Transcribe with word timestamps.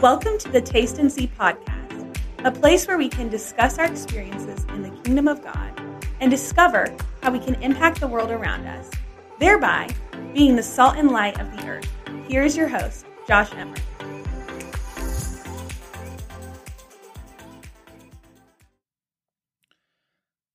Welcome 0.00 0.38
to 0.38 0.50
the 0.50 0.62
Taste 0.62 0.96
and 0.96 1.12
See 1.12 1.26
podcast, 1.26 2.16
a 2.38 2.50
place 2.50 2.88
where 2.88 2.96
we 2.96 3.10
can 3.10 3.28
discuss 3.28 3.78
our 3.78 3.84
experiences 3.84 4.64
in 4.70 4.80
the 4.80 4.88
kingdom 5.02 5.28
of 5.28 5.44
God 5.44 5.78
and 6.20 6.30
discover 6.30 6.96
how 7.22 7.30
we 7.30 7.38
can 7.38 7.54
impact 7.56 8.00
the 8.00 8.06
world 8.06 8.30
around 8.30 8.66
us, 8.66 8.90
thereby 9.40 9.94
being 10.32 10.56
the 10.56 10.62
salt 10.62 10.96
and 10.96 11.10
light 11.10 11.38
of 11.38 11.54
the 11.54 11.68
earth. 11.68 11.86
Here 12.26 12.42
is 12.42 12.56
your 12.56 12.66
host, 12.66 13.04
Josh 13.28 13.52
Emerick. 13.52 13.82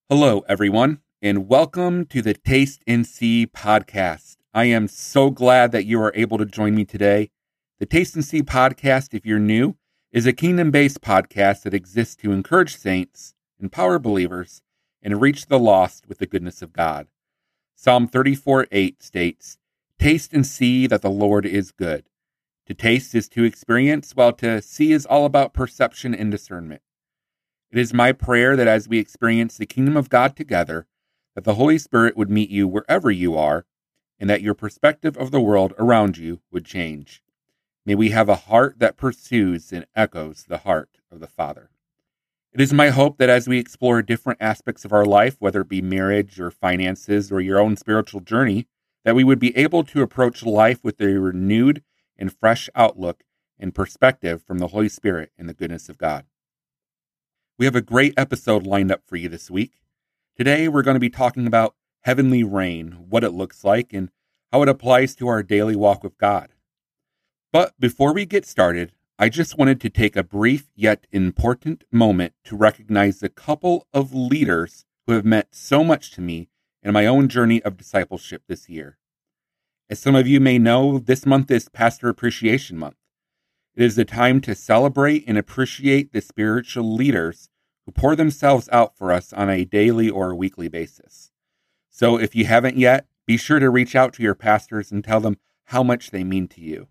Hello, 0.09 0.39
everyone, 0.49 1.01
and 1.21 1.47
welcome 1.47 2.07
to 2.07 2.23
the 2.23 2.33
Taste 2.33 2.81
and 2.87 3.05
See 3.05 3.45
podcast. 3.45 4.37
I 4.55 4.65
am 4.65 4.87
so 4.87 5.29
glad 5.29 5.71
that 5.71 5.85
you 5.85 6.01
are 6.01 6.13
able 6.15 6.39
to 6.39 6.45
join 6.45 6.73
me 6.73 6.83
today. 6.83 7.29
The 7.77 7.85
Taste 7.85 8.15
and 8.15 8.23
See 8.23 8.41
podcast, 8.41 9.13
if 9.13 9.25
you're 9.25 9.37
new, 9.37 9.75
is 10.13 10.25
a 10.25 10.31
kingdom 10.31 10.71
based 10.71 11.01
podcast 11.01 11.63
that 11.63 11.73
exists 11.73 12.15
to 12.15 12.31
encourage 12.31 12.77
saints, 12.77 13.33
empower 13.59 13.99
believers, 13.99 14.61
and 15.01 15.19
reach 15.19 15.47
the 15.47 15.59
lost 15.59 16.07
with 16.07 16.19
the 16.19 16.25
goodness 16.25 16.61
of 16.61 16.71
God. 16.71 17.07
Psalm 17.75 18.07
34 18.07 18.67
8 18.71 19.03
states, 19.03 19.57
Taste 19.99 20.31
and 20.31 20.47
see 20.47 20.87
that 20.87 21.01
the 21.01 21.09
Lord 21.09 21.45
is 21.45 21.73
good. 21.73 22.05
To 22.67 22.73
taste 22.73 23.13
is 23.13 23.27
to 23.29 23.43
experience, 23.43 24.13
while 24.15 24.31
to 24.31 24.61
see 24.61 24.93
is 24.93 25.05
all 25.05 25.25
about 25.25 25.53
perception 25.53 26.15
and 26.15 26.31
discernment. 26.31 26.81
It 27.71 27.77
is 27.77 27.93
my 27.93 28.13
prayer 28.13 28.55
that 28.55 28.69
as 28.69 28.87
we 28.87 28.99
experience 28.99 29.57
the 29.57 29.65
kingdom 29.65 29.97
of 29.97 30.09
God 30.09 30.37
together, 30.37 30.87
that 31.35 31.43
the 31.43 31.55
Holy 31.55 31.77
Spirit 31.77 32.15
would 32.15 32.29
meet 32.29 32.49
you 32.49 32.69
wherever 32.69 33.11
you 33.11 33.35
are, 33.35 33.65
and 34.17 34.29
that 34.29 34.41
your 34.41 34.53
perspective 34.53 35.17
of 35.17 35.31
the 35.31 35.41
world 35.41 35.73
around 35.77 36.17
you 36.17 36.39
would 36.53 36.63
change. 36.63 37.21
May 37.85 37.93
we 37.93 38.09
have 38.09 38.29
a 38.29 38.35
heart 38.35 38.79
that 38.79 38.97
pursues 38.97 39.71
and 39.71 39.85
echoes 39.95 40.45
the 40.47 40.59
heart 40.59 40.89
of 41.11 41.19
the 41.19 41.27
Father. 41.27 41.69
It 42.51 42.59
is 42.59 42.73
my 42.73 42.89
hope 42.89 43.19
that 43.19 43.29
as 43.29 43.47
we 43.47 43.59
explore 43.59 44.01
different 44.01 44.41
aspects 44.41 44.85
of 44.85 44.93
our 44.93 45.05
life, 45.05 45.35
whether 45.39 45.61
it 45.61 45.69
be 45.69 45.83
marriage 45.83 46.39
or 46.39 46.49
finances 46.49 47.31
or 47.31 47.41
your 47.41 47.59
own 47.59 47.75
spiritual 47.75 48.21
journey, 48.21 48.65
that 49.03 49.13
we 49.13 49.23
would 49.23 49.37
be 49.37 49.55
able 49.55 49.83
to 49.83 50.01
approach 50.01 50.43
life 50.43 50.83
with 50.83 50.99
a 50.99 51.19
renewed 51.19 51.83
and 52.17 52.33
fresh 52.33 52.69
outlook 52.73 53.23
and 53.59 53.75
perspective 53.75 54.41
from 54.41 54.57
the 54.57 54.69
Holy 54.69 54.89
Spirit 54.89 55.31
and 55.37 55.47
the 55.47 55.53
goodness 55.53 55.87
of 55.87 55.99
God. 55.99 56.25
We 57.59 57.65
have 57.65 57.75
a 57.75 57.81
great 57.81 58.15
episode 58.17 58.65
lined 58.65 58.91
up 58.91 59.03
for 59.05 59.15
you 59.15 59.29
this 59.29 59.51
week. 59.51 59.73
Today, 60.35 60.67
we're 60.67 60.81
going 60.81 60.95
to 60.95 60.99
be 60.99 61.11
talking 61.11 61.45
about 61.45 61.75
heavenly 62.01 62.43
rain, 62.43 63.05
what 63.09 63.23
it 63.23 63.31
looks 63.31 63.63
like, 63.63 63.93
and 63.93 64.09
how 64.51 64.63
it 64.63 64.69
applies 64.69 65.15
to 65.17 65.27
our 65.27 65.43
daily 65.43 65.75
walk 65.75 66.03
with 66.03 66.17
God. 66.17 66.54
But 67.55 67.79
before 67.79 68.13
we 68.13 68.25
get 68.25 68.45
started, 68.45 68.91
I 69.17 69.29
just 69.29 69.57
wanted 69.57 69.79
to 69.79 69.89
take 69.89 70.17
a 70.17 70.25
brief 70.25 70.67
yet 70.75 71.07
important 71.13 71.85
moment 71.89 72.33
to 72.43 72.57
recognize 72.57 73.23
a 73.23 73.29
couple 73.29 73.87
of 73.93 74.13
leaders 74.13 74.83
who 75.07 75.13
have 75.13 75.23
meant 75.23 75.47
so 75.51 75.81
much 75.81 76.11
to 76.11 76.21
me 76.21 76.49
in 76.83 76.91
my 76.91 77.05
own 77.05 77.29
journey 77.29 77.63
of 77.63 77.77
discipleship 77.77 78.43
this 78.49 78.67
year. 78.67 78.97
As 79.89 79.99
some 79.99 80.15
of 80.17 80.27
you 80.27 80.41
may 80.41 80.59
know, 80.59 80.99
this 80.99 81.25
month 81.25 81.49
is 81.49 81.69
Pastor 81.69 82.09
Appreciation 82.09 82.77
Month. 82.77 82.97
It 83.73 83.85
is 83.85 83.97
a 83.97 84.03
time 84.03 84.41
to 84.41 84.53
celebrate 84.53 85.23
and 85.25 85.37
appreciate 85.37 86.11
the 86.11 86.19
spiritual 86.19 86.93
leaders 86.93 87.47
who 87.85 87.93
pour 87.93 88.17
themselves 88.17 88.67
out 88.73 88.97
for 88.97 89.13
us 89.13 89.31
on 89.31 89.49
a 89.49 89.63
daily 89.63 90.09
or 90.09 90.35
weekly 90.35 90.67
basis. 90.67 91.31
So 91.89 92.19
if 92.19 92.35
you 92.35 92.47
haven't 92.47 92.75
yet, 92.75 93.05
be 93.25 93.37
sure 93.37 93.59
to 93.59 93.69
reach 93.69 93.95
out 93.95 94.11
to 94.15 94.23
your 94.23 94.35
pastors 94.35 94.91
and 94.91 95.01
tell 95.01 95.21
them 95.21 95.37
how 95.67 95.83
much 95.83 96.11
they 96.11 96.25
mean 96.25 96.49
to 96.49 96.59
you. 96.59 96.89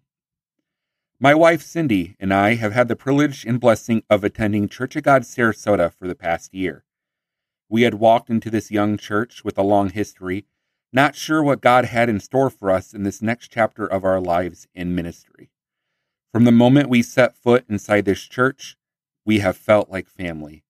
My 1.21 1.33
wife 1.33 1.63
Cindy 1.63 2.17
and 2.19 2.35
I 2.35 2.57
have 2.57 2.73
had 2.73 2.89
the 2.89 2.97
privilege 2.97 3.45
and 3.45 3.61
blessing 3.61 4.03
of 4.11 4.25
attending 4.25 4.69
Church 4.69 4.97
of 4.97 5.05
God 5.05 5.23
Sarasota 5.23 5.93
for 5.93 6.09
the 6.09 6.17
past 6.17 6.53
year. 6.53 6.85
We 7.69 7.83
had 7.83 7.95
walked 7.95 8.31
into 8.31 8.51
this 8.51 8.73
young 8.73 8.97
church 8.97 9.45
with 9.45 9.57
a 9.57 9.63
long 9.63 9.91
history, 9.91 10.45
not 10.93 11.15
sure 11.15 11.41
what 11.41 11.61
God 11.61 11.85
had 11.85 12.09
in 12.09 12.19
store 12.19 12.51
for 12.51 12.69
us 12.69 12.93
in 12.93 13.05
this 13.05 13.23
next 13.23 13.53
chapter 13.53 13.87
of 13.87 14.05
our 14.05 14.21
lives 14.21 14.67
in 14.75 14.95
ministry. 14.95 15.51
From 16.33 16.45
the 16.45 16.53
moment 16.53 16.89
we 16.89 17.01
set 17.01 17.37
foot 17.37 17.65
inside 17.69 18.07
this 18.07 18.23
church, 18.23 18.77
we 19.25 19.39
have 19.39 19.57
felt 19.57 19.89
like 19.89 20.09
family. 20.09 20.65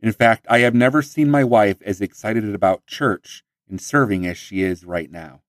In 0.00 0.10
fact, 0.10 0.44
I 0.50 0.58
have 0.58 0.74
never 0.74 1.02
seen 1.02 1.30
my 1.30 1.44
wife 1.44 1.80
as 1.82 2.00
excited 2.00 2.52
about 2.52 2.86
church 2.86 3.44
and 3.70 3.80
serving 3.80 4.26
as 4.26 4.36
she 4.36 4.62
is 4.62 4.84
right 4.84 5.10
now. 5.10 5.43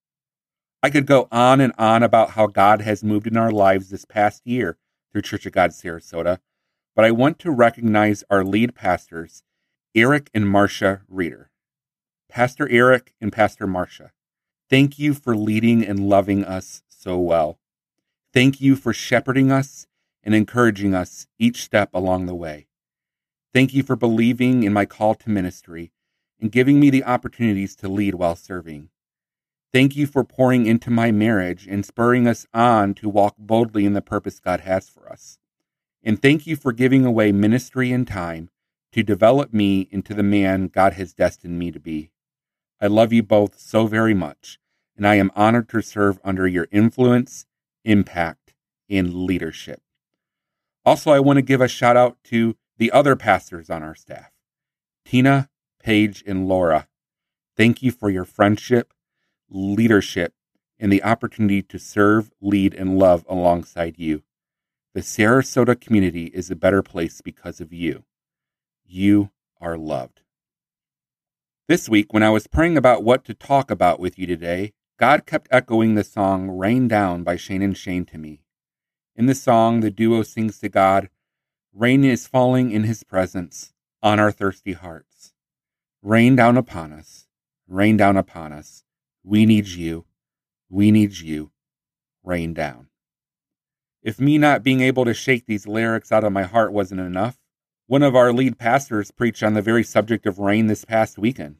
I 0.85 0.91
could 0.91 1.07
go 1.07 1.28
on 1.31 1.62
and 1.62 1.73
on 1.79 2.03
about 2.03 2.29
how 2.34 2.46
God 2.46 2.81
has 2.81 3.03
moved 3.03 3.25
in 3.25 3.38
our 3.38 3.50
lives 3.50 3.90
this 3.90 4.06
past 4.06 4.46
year 4.46 4.78
through 5.12 5.23
Church 5.23 5.47
of 5.47 5.51
God 5.51 5.72
Sarasota, 5.72 6.38
but 6.96 7.03
I 7.03 7.09
want 7.09 7.40
to 7.40 7.50
recognize 7.50 8.23
our 8.29 8.44
lead 8.44 8.75
pastors, 8.75 9.41
Eric 9.96 10.29
and 10.31 10.47
Marcia 10.47 11.01
Reeder. 11.09 11.50
Pastor 12.29 12.69
Eric 12.69 13.16
and 13.19 13.34
Pastor 13.34 13.66
Marcia, 13.66 14.12
thank 14.69 15.00
you 15.00 15.16
for 15.16 15.35
leading 15.35 15.84
and 15.84 16.07
loving 16.07 16.46
us 16.46 16.84
so 16.88 17.17
well. 17.17 17.57
Thank 18.31 18.62
you 18.62 18.75
for 18.75 18.94
shepherding 18.94 19.52
us 19.52 19.88
and 20.23 20.35
encouraging 20.35 20.94
us 20.94 21.25
each 21.40 21.63
step 21.63 21.90
along 21.96 22.28
the 22.28 22.35
way. 22.35 22.67
Thank 23.56 23.73
you 23.73 23.81
for 23.81 23.96
believing 23.96 24.62
in 24.62 24.72
my 24.72 24.85
call 24.85 25.16
to 25.16 25.31
ministry 25.31 25.91
and 26.40 26.52
giving 26.52 26.79
me 26.79 26.91
the 26.91 27.03
opportunities 27.03 27.75
to 27.78 27.88
lead 27.88 28.13
while 28.13 28.35
serving. 28.35 28.90
Thank 29.75 29.97
you 29.97 30.08
for 30.08 30.24
pouring 30.24 30.68
into 30.68 30.90
my 30.90 31.12
marriage 31.12 31.68
and 31.68 31.86
spurring 31.86 32.30
us 32.30 32.47
on 32.53 32.94
to 32.94 33.09
walk 33.09 33.36
boldly 33.38 33.86
in 33.86 33.91
the 33.91 34.02
purpose 34.02 34.40
God 34.40 34.62
has 34.62 34.88
for 34.88 35.12
us. 35.12 35.38
And 36.02 36.22
thank 36.22 36.47
you 36.47 36.56
for 36.56 36.72
giving 36.72 37.03
away 37.03 37.34
ministry 37.34 37.91
and 37.91 38.08
time 38.08 38.50
to 38.94 39.03
develop 39.03 39.53
me 39.53 39.90
into 39.91 40.14
the 40.14 40.24
man 40.24 40.69
God 40.69 40.94
has 40.94 41.14
destined 41.14 41.59
me 41.59 41.72
to 41.72 41.80
be. 41.81 42.09
I 42.80 42.88
love 42.88 43.12
you 43.12 43.22
both 43.22 43.59
so 43.59 43.85
very 43.85 44.14
much, 44.14 44.59
and 44.96 45.06
I 45.06 45.16
am 45.16 45.30
honored 45.35 45.68
to 45.72 45.81
serve 45.81 46.22
under 46.24 46.47
your 46.47 46.69
influence, 46.72 47.46
impact, 47.84 48.53
and 48.90 49.14
leadership. 49.14 49.81
Also, 50.85 51.12
I 51.12 51.19
want 51.19 51.35
to 51.35 51.41
give 51.41 51.59
a 51.59 51.68
shout 51.68 51.97
out 51.97 52.16
to 52.30 52.56
the 52.78 52.94
other 52.94 53.18
pastors 53.18 53.69
on 53.69 53.84
our 53.84 53.94
staff 53.94 54.31
Tina, 55.03 55.50
Paige, 55.84 56.24
and 56.25 56.47
Laura. 56.47 56.88
Thank 57.58 57.84
you 57.84 57.91
for 57.91 58.09
your 58.09 58.24
friendship 58.24 58.94
leadership, 59.50 60.34
and 60.80 60.92
the 60.92 61.04
opportunity 61.04 61.62
to 61.62 61.80
serve, 61.80 62.32
lead, 62.42 62.74
and 62.74 63.00
love 63.00 63.26
alongside 63.30 63.98
you. 63.98 64.24
The 64.94 65.02
Sarasota 65.02 65.80
community 65.80 66.26
is 66.28 66.50
a 66.50 66.56
better 66.56 66.82
place 66.82 67.22
because 67.22 67.60
of 67.60 67.74
you. 67.74 68.04
You 68.86 69.32
are 69.60 69.78
loved. 69.78 70.22
This 71.68 71.90
week, 71.90 72.14
when 72.14 72.24
I 72.24 72.30
was 72.30 72.48
praying 72.48 72.78
about 72.78 73.04
what 73.04 73.26
to 73.26 73.34
talk 73.34 73.72
about 73.72 74.00
with 74.00 74.20
you 74.20 74.28
today, 74.28 74.74
God 74.98 75.26
kept 75.26 75.50
echoing 75.52 75.96
the 75.96 76.04
song 76.04 76.50
Rain 76.50 76.88
Down 76.88 77.24
by 77.24 77.36
Shane 77.36 77.62
and 77.62 77.78
Shane 77.78 78.06
to 78.06 78.18
me. 78.18 78.44
In 79.16 79.26
the 79.26 79.36
song, 79.36 79.82
the 79.82 79.92
duo 79.92 80.24
sings 80.24 80.60
to 80.60 80.70
God, 80.70 81.10
Rain 81.74 82.06
is 82.06 82.28
falling 82.28 82.72
in 82.72 82.84
his 82.84 83.04
presence 83.04 83.74
on 84.02 84.18
our 84.18 84.32
thirsty 84.32 84.72
hearts. 84.72 85.34
Rain 86.02 86.38
down 86.38 86.56
upon 86.56 86.94
us, 86.94 87.28
rain 87.68 87.98
down 87.98 88.16
upon 88.16 88.54
us. 88.54 88.84
We 89.28 89.47
need 89.47 89.66
you. 89.66 90.06
We 90.69 90.91
need 90.91 91.18
you. 91.18 91.50
Rain 92.24 92.53
down. 92.53 92.90
If 94.03 94.19
me 94.19 94.38
not 94.38 94.62
being 94.62 94.81
able 94.81 95.03
to 95.03 95.16
shake 95.16 95.47
these 95.47 95.66
lyrics 95.66 96.12
out 96.12 96.24
of 96.24 96.31
my 96.31 96.44
heart 96.44 96.72
wasn't 96.72 97.02
enough, 97.02 97.40
one 97.88 98.03
of 98.03 98.16
our 98.16 98.31
lead 98.31 98.59
pastors 98.59 99.09
preached 99.09 99.41
on 99.41 99.56
the 99.56 99.64
very 99.64 99.84
subject 99.84 100.28
of 100.28 100.38
rain 100.38 100.68
this 100.68 100.85
past 100.85 101.18
weekend. 101.18 101.56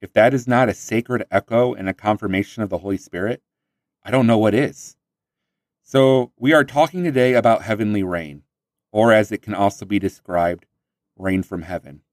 If 0.00 0.12
that 0.12 0.32
is 0.32 0.46
not 0.46 0.68
a 0.68 0.74
sacred 0.74 1.26
echo 1.32 1.74
and 1.74 1.88
a 1.88 1.94
confirmation 1.94 2.62
of 2.62 2.70
the 2.70 2.78
Holy 2.78 2.98
Spirit, 2.98 3.42
I 4.04 4.12
don't 4.12 4.28
know 4.28 4.38
what 4.38 4.54
is. 4.54 4.96
So, 5.82 6.30
we 6.38 6.52
are 6.52 6.62
talking 6.62 7.02
today 7.02 7.34
about 7.34 7.62
heavenly 7.62 8.04
rain, 8.04 8.44
or 8.92 9.12
as 9.12 9.32
it 9.32 9.42
can 9.42 9.54
also 9.54 9.84
be 9.84 9.98
described, 9.98 10.66
rain 11.16 11.42
from 11.42 11.62
heaven. 11.62 12.03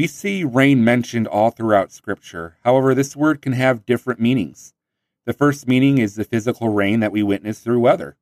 We 0.00 0.06
see 0.06 0.44
rain 0.44 0.82
mentioned 0.82 1.26
all 1.26 1.50
throughout 1.50 1.92
Scripture. 1.92 2.56
However, 2.64 2.94
this 2.94 3.14
word 3.14 3.42
can 3.42 3.52
have 3.52 3.84
different 3.84 4.18
meanings. 4.18 4.72
The 5.26 5.34
first 5.34 5.68
meaning 5.68 5.98
is 5.98 6.14
the 6.14 6.24
physical 6.24 6.70
rain 6.70 7.00
that 7.00 7.12
we 7.12 7.22
witness 7.22 7.60
through 7.60 7.80
weather. 7.80 8.16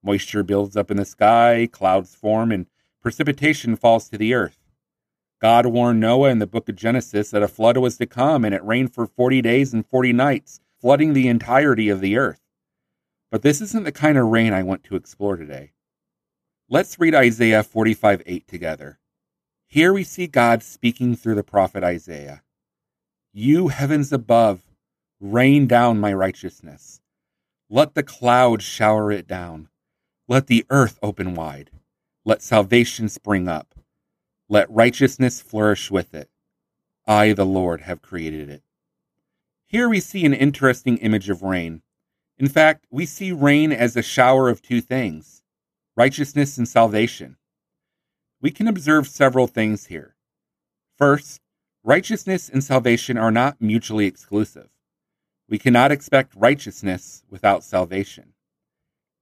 Moisture 0.00 0.44
builds 0.44 0.76
up 0.76 0.92
in 0.92 0.96
the 0.96 1.04
sky, 1.04 1.68
clouds 1.72 2.14
form, 2.14 2.52
and 2.52 2.66
precipitation 3.02 3.74
falls 3.74 4.08
to 4.08 4.16
the 4.16 4.32
earth. 4.32 4.58
God 5.42 5.66
warned 5.66 5.98
Noah 5.98 6.30
in 6.30 6.38
the 6.38 6.46
book 6.46 6.68
of 6.68 6.76
Genesis 6.76 7.30
that 7.32 7.42
a 7.42 7.48
flood 7.48 7.78
was 7.78 7.96
to 7.96 8.06
come, 8.06 8.44
and 8.44 8.54
it 8.54 8.62
rained 8.62 8.94
for 8.94 9.04
40 9.04 9.42
days 9.42 9.74
and 9.74 9.84
40 9.84 10.12
nights, 10.12 10.60
flooding 10.80 11.14
the 11.14 11.26
entirety 11.26 11.88
of 11.88 12.00
the 12.00 12.16
earth. 12.16 12.42
But 13.32 13.42
this 13.42 13.60
isn't 13.60 13.82
the 13.82 13.90
kind 13.90 14.18
of 14.18 14.28
rain 14.28 14.52
I 14.52 14.62
want 14.62 14.84
to 14.84 14.94
explore 14.94 15.36
today. 15.36 15.72
Let's 16.70 17.00
read 17.00 17.16
Isaiah 17.16 17.64
45 17.64 18.22
8 18.24 18.46
together. 18.46 19.00
Here 19.70 19.92
we 19.92 20.02
see 20.02 20.26
God 20.26 20.62
speaking 20.62 21.14
through 21.14 21.34
the 21.34 21.42
prophet 21.42 21.84
Isaiah. 21.84 22.42
You 23.34 23.68
heavens 23.68 24.10
above, 24.14 24.62
rain 25.20 25.66
down 25.66 26.00
my 26.00 26.12
righteousness. 26.14 27.02
Let 27.68 27.94
the 27.94 28.02
clouds 28.02 28.64
shower 28.64 29.12
it 29.12 29.26
down. 29.26 29.68
Let 30.26 30.46
the 30.46 30.64
earth 30.70 30.98
open 31.02 31.34
wide. 31.34 31.70
Let 32.24 32.40
salvation 32.40 33.10
spring 33.10 33.46
up. 33.46 33.74
Let 34.48 34.70
righteousness 34.70 35.42
flourish 35.42 35.90
with 35.90 36.14
it. 36.14 36.30
I, 37.06 37.34
the 37.34 37.44
Lord, 37.44 37.82
have 37.82 38.00
created 38.00 38.48
it. 38.48 38.62
Here 39.66 39.88
we 39.88 40.00
see 40.00 40.24
an 40.24 40.32
interesting 40.32 40.96
image 40.98 41.28
of 41.28 41.42
rain. 41.42 41.82
In 42.38 42.48
fact, 42.48 42.86
we 42.90 43.04
see 43.04 43.32
rain 43.32 43.72
as 43.72 43.96
a 43.96 44.02
shower 44.02 44.48
of 44.48 44.62
two 44.62 44.80
things 44.80 45.42
righteousness 45.94 46.56
and 46.56 46.68
salvation. 46.68 47.37
We 48.40 48.50
can 48.50 48.68
observe 48.68 49.08
several 49.08 49.46
things 49.46 49.86
here. 49.86 50.14
First, 50.96 51.40
righteousness 51.82 52.48
and 52.48 52.62
salvation 52.62 53.18
are 53.18 53.32
not 53.32 53.60
mutually 53.60 54.06
exclusive. 54.06 54.68
We 55.48 55.58
cannot 55.58 55.90
expect 55.90 56.34
righteousness 56.36 57.24
without 57.30 57.64
salvation. 57.64 58.34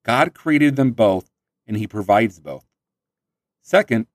God 0.05 0.35
created 0.35 0.77
them 0.77 0.93
both, 0.93 1.31
and 1.67 1.77
He 1.77 1.87
provides 1.87 2.41
both. 2.41 2.67
Second, 3.63 4.07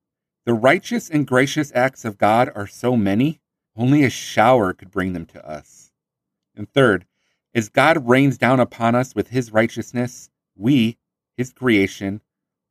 the 0.45 0.53
righteous 0.53 1.09
and 1.09 1.27
gracious 1.27 1.71
acts 1.75 2.05
of 2.05 2.17
God 2.17 2.51
are 2.55 2.67
so 2.67 2.95
many, 2.95 3.41
only 3.75 4.03
a 4.03 4.09
shower 4.09 4.73
could 4.73 4.91
bring 4.91 5.13
them 5.13 5.25
to 5.27 5.47
us. 5.47 5.91
And 6.55 6.71
third, 6.71 7.05
as 7.53 7.69
God 7.69 8.07
rains 8.07 8.37
down 8.37 8.59
upon 8.59 8.95
us 8.95 9.13
with 9.15 9.29
His 9.29 9.51
righteousness, 9.51 10.29
we, 10.55 10.97
His 11.37 11.53
creation, 11.53 12.21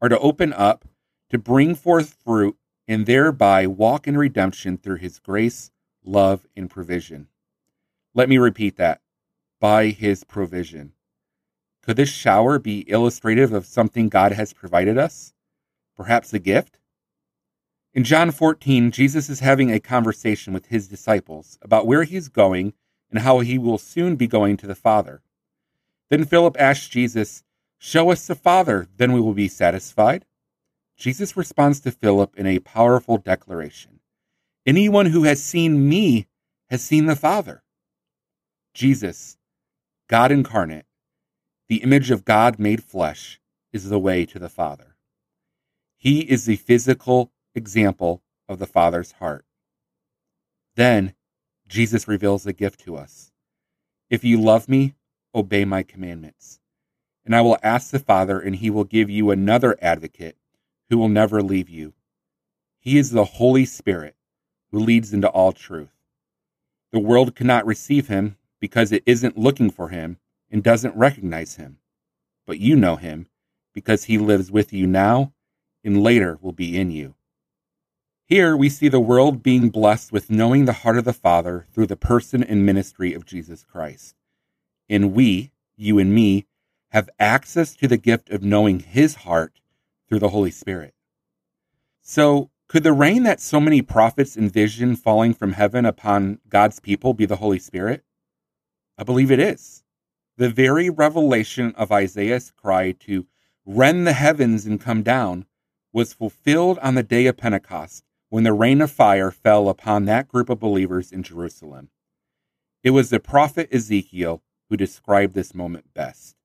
are 0.00 0.08
to 0.08 0.18
open 0.18 0.52
up, 0.52 0.84
to 1.30 1.38
bring 1.38 1.74
forth 1.74 2.16
fruit, 2.24 2.56
and 2.86 3.06
thereby 3.06 3.66
walk 3.66 4.06
in 4.06 4.16
redemption 4.16 4.76
through 4.76 4.96
His 4.96 5.18
grace, 5.18 5.70
love, 6.04 6.46
and 6.56 6.68
provision. 6.68 7.28
Let 8.14 8.28
me 8.28 8.38
repeat 8.38 8.76
that 8.76 9.00
by 9.60 9.88
His 9.88 10.24
provision. 10.24 10.92
Could 11.82 11.96
this 11.96 12.10
shower 12.10 12.58
be 12.58 12.88
illustrative 12.90 13.52
of 13.52 13.64
something 13.64 14.08
God 14.08 14.32
has 14.32 14.52
provided 14.52 14.98
us? 14.98 15.32
Perhaps 15.96 16.34
a 16.34 16.38
gift? 16.38 16.78
In 17.92 18.04
John 18.04 18.30
14, 18.30 18.92
Jesus 18.92 19.28
is 19.28 19.40
having 19.40 19.72
a 19.72 19.80
conversation 19.80 20.52
with 20.52 20.66
his 20.66 20.86
disciples 20.86 21.58
about 21.60 21.86
where 21.86 22.04
he 22.04 22.16
is 22.16 22.28
going 22.28 22.72
and 23.10 23.20
how 23.20 23.40
he 23.40 23.58
will 23.58 23.78
soon 23.78 24.14
be 24.14 24.28
going 24.28 24.56
to 24.58 24.66
the 24.68 24.76
Father. 24.76 25.22
Then 26.08 26.24
Philip 26.24 26.56
asked 26.58 26.92
Jesus, 26.92 27.42
Show 27.78 28.10
us 28.10 28.26
the 28.26 28.36
Father, 28.36 28.86
then 28.96 29.12
we 29.12 29.20
will 29.20 29.34
be 29.34 29.48
satisfied. 29.48 30.24
Jesus 31.00 31.34
responds 31.34 31.80
to 31.80 31.90
Philip 31.90 32.36
in 32.36 32.46
a 32.46 32.58
powerful 32.58 33.16
declaration 33.16 34.00
Anyone 34.66 35.06
who 35.06 35.22
has 35.22 35.42
seen 35.42 35.88
me 35.88 36.26
has 36.68 36.82
seen 36.82 37.06
the 37.06 37.16
Father. 37.16 37.62
Jesus, 38.74 39.38
God 40.10 40.30
incarnate, 40.30 40.84
the 41.68 41.82
image 41.82 42.10
of 42.10 42.26
God 42.26 42.58
made 42.58 42.84
flesh, 42.84 43.40
is 43.72 43.88
the 43.88 43.98
way 43.98 44.26
to 44.26 44.38
the 44.38 44.50
Father. 44.50 44.96
He 45.96 46.20
is 46.20 46.44
the 46.44 46.56
physical 46.56 47.32
example 47.54 48.22
of 48.46 48.58
the 48.58 48.66
Father's 48.66 49.12
heart. 49.12 49.46
Then 50.76 51.14
Jesus 51.66 52.06
reveals 52.06 52.44
a 52.44 52.52
gift 52.52 52.80
to 52.80 52.98
us. 52.98 53.32
If 54.10 54.22
you 54.22 54.38
love 54.38 54.68
me, 54.68 54.96
obey 55.34 55.64
my 55.64 55.82
commandments. 55.82 56.60
And 57.24 57.34
I 57.34 57.40
will 57.40 57.56
ask 57.62 57.90
the 57.90 57.98
Father, 57.98 58.38
and 58.38 58.56
he 58.56 58.68
will 58.68 58.84
give 58.84 59.08
you 59.08 59.30
another 59.30 59.78
advocate 59.80 60.36
who 60.90 60.98
will 60.98 61.08
never 61.08 61.42
leave 61.42 61.70
you. 61.70 61.94
He 62.80 62.98
is 62.98 63.10
the 63.10 63.24
Holy 63.24 63.64
Spirit 63.64 64.16
who 64.70 64.80
leads 64.80 65.12
into 65.12 65.28
all 65.28 65.52
truth. 65.52 65.94
The 66.92 66.98
world 66.98 67.34
cannot 67.34 67.64
receive 67.64 68.08
him 68.08 68.36
because 68.60 68.92
it 68.92 69.04
isn't 69.06 69.38
looking 69.38 69.70
for 69.70 69.88
him 69.88 70.18
and 70.50 70.62
doesn't 70.62 70.96
recognize 70.96 71.56
him. 71.56 71.78
But 72.46 72.58
you 72.58 72.74
know 72.74 72.96
him 72.96 73.28
because 73.72 74.04
he 74.04 74.18
lives 74.18 74.50
with 74.50 74.72
you 74.72 74.86
now 74.86 75.32
and 75.84 76.02
later 76.02 76.38
will 76.42 76.52
be 76.52 76.76
in 76.76 76.90
you. 76.90 77.14
Here 78.26 78.56
we 78.56 78.68
see 78.68 78.88
the 78.88 79.00
world 79.00 79.42
being 79.42 79.70
blessed 79.70 80.12
with 80.12 80.30
knowing 80.30 80.64
the 80.64 80.72
heart 80.72 80.98
of 80.98 81.04
the 81.04 81.12
Father 81.12 81.66
through 81.72 81.86
the 81.86 81.96
person 81.96 82.42
and 82.42 82.66
ministry 82.66 83.14
of 83.14 83.24
Jesus 83.24 83.64
Christ. 83.64 84.14
And 84.88 85.12
we, 85.14 85.52
you 85.76 85.98
and 85.98 86.12
me, 86.12 86.46
have 86.90 87.08
access 87.18 87.74
to 87.76 87.86
the 87.86 87.96
gift 87.96 88.30
of 88.30 88.42
knowing 88.42 88.80
his 88.80 89.16
heart 89.16 89.60
through 90.10 90.18
the 90.18 90.28
Holy 90.28 90.50
Spirit. 90.50 90.92
So, 92.02 92.50
could 92.68 92.82
the 92.82 92.92
rain 92.92 93.22
that 93.22 93.40
so 93.40 93.60
many 93.60 93.80
prophets 93.80 94.36
envision 94.36 94.96
falling 94.96 95.32
from 95.32 95.52
heaven 95.52 95.86
upon 95.86 96.40
God's 96.48 96.80
people 96.80 97.14
be 97.14 97.24
the 97.24 97.36
Holy 97.36 97.58
Spirit? 97.58 98.04
I 98.98 99.04
believe 99.04 99.30
it 99.30 99.40
is. 99.40 99.84
The 100.36 100.50
very 100.50 100.90
revelation 100.90 101.72
of 101.76 101.92
Isaiah's 101.92 102.50
cry 102.50 102.92
to 103.00 103.26
rend 103.64 104.06
the 104.06 104.12
heavens 104.12 104.66
and 104.66 104.80
come 104.80 105.02
down 105.02 105.46
was 105.92 106.12
fulfilled 106.12 106.78
on 106.80 106.94
the 106.94 107.02
day 107.02 107.26
of 107.26 107.36
Pentecost 107.36 108.04
when 108.28 108.44
the 108.44 108.52
rain 108.52 108.80
of 108.80 108.90
fire 108.90 109.30
fell 109.30 109.68
upon 109.68 110.04
that 110.04 110.28
group 110.28 110.48
of 110.48 110.60
believers 110.60 111.12
in 111.12 111.22
Jerusalem. 111.22 111.90
It 112.82 112.90
was 112.90 113.10
the 113.10 113.20
prophet 113.20 113.68
Ezekiel 113.72 114.42
who 114.68 114.76
described 114.76 115.34
this 115.34 115.54
moment 115.54 115.92
best. 115.94 116.36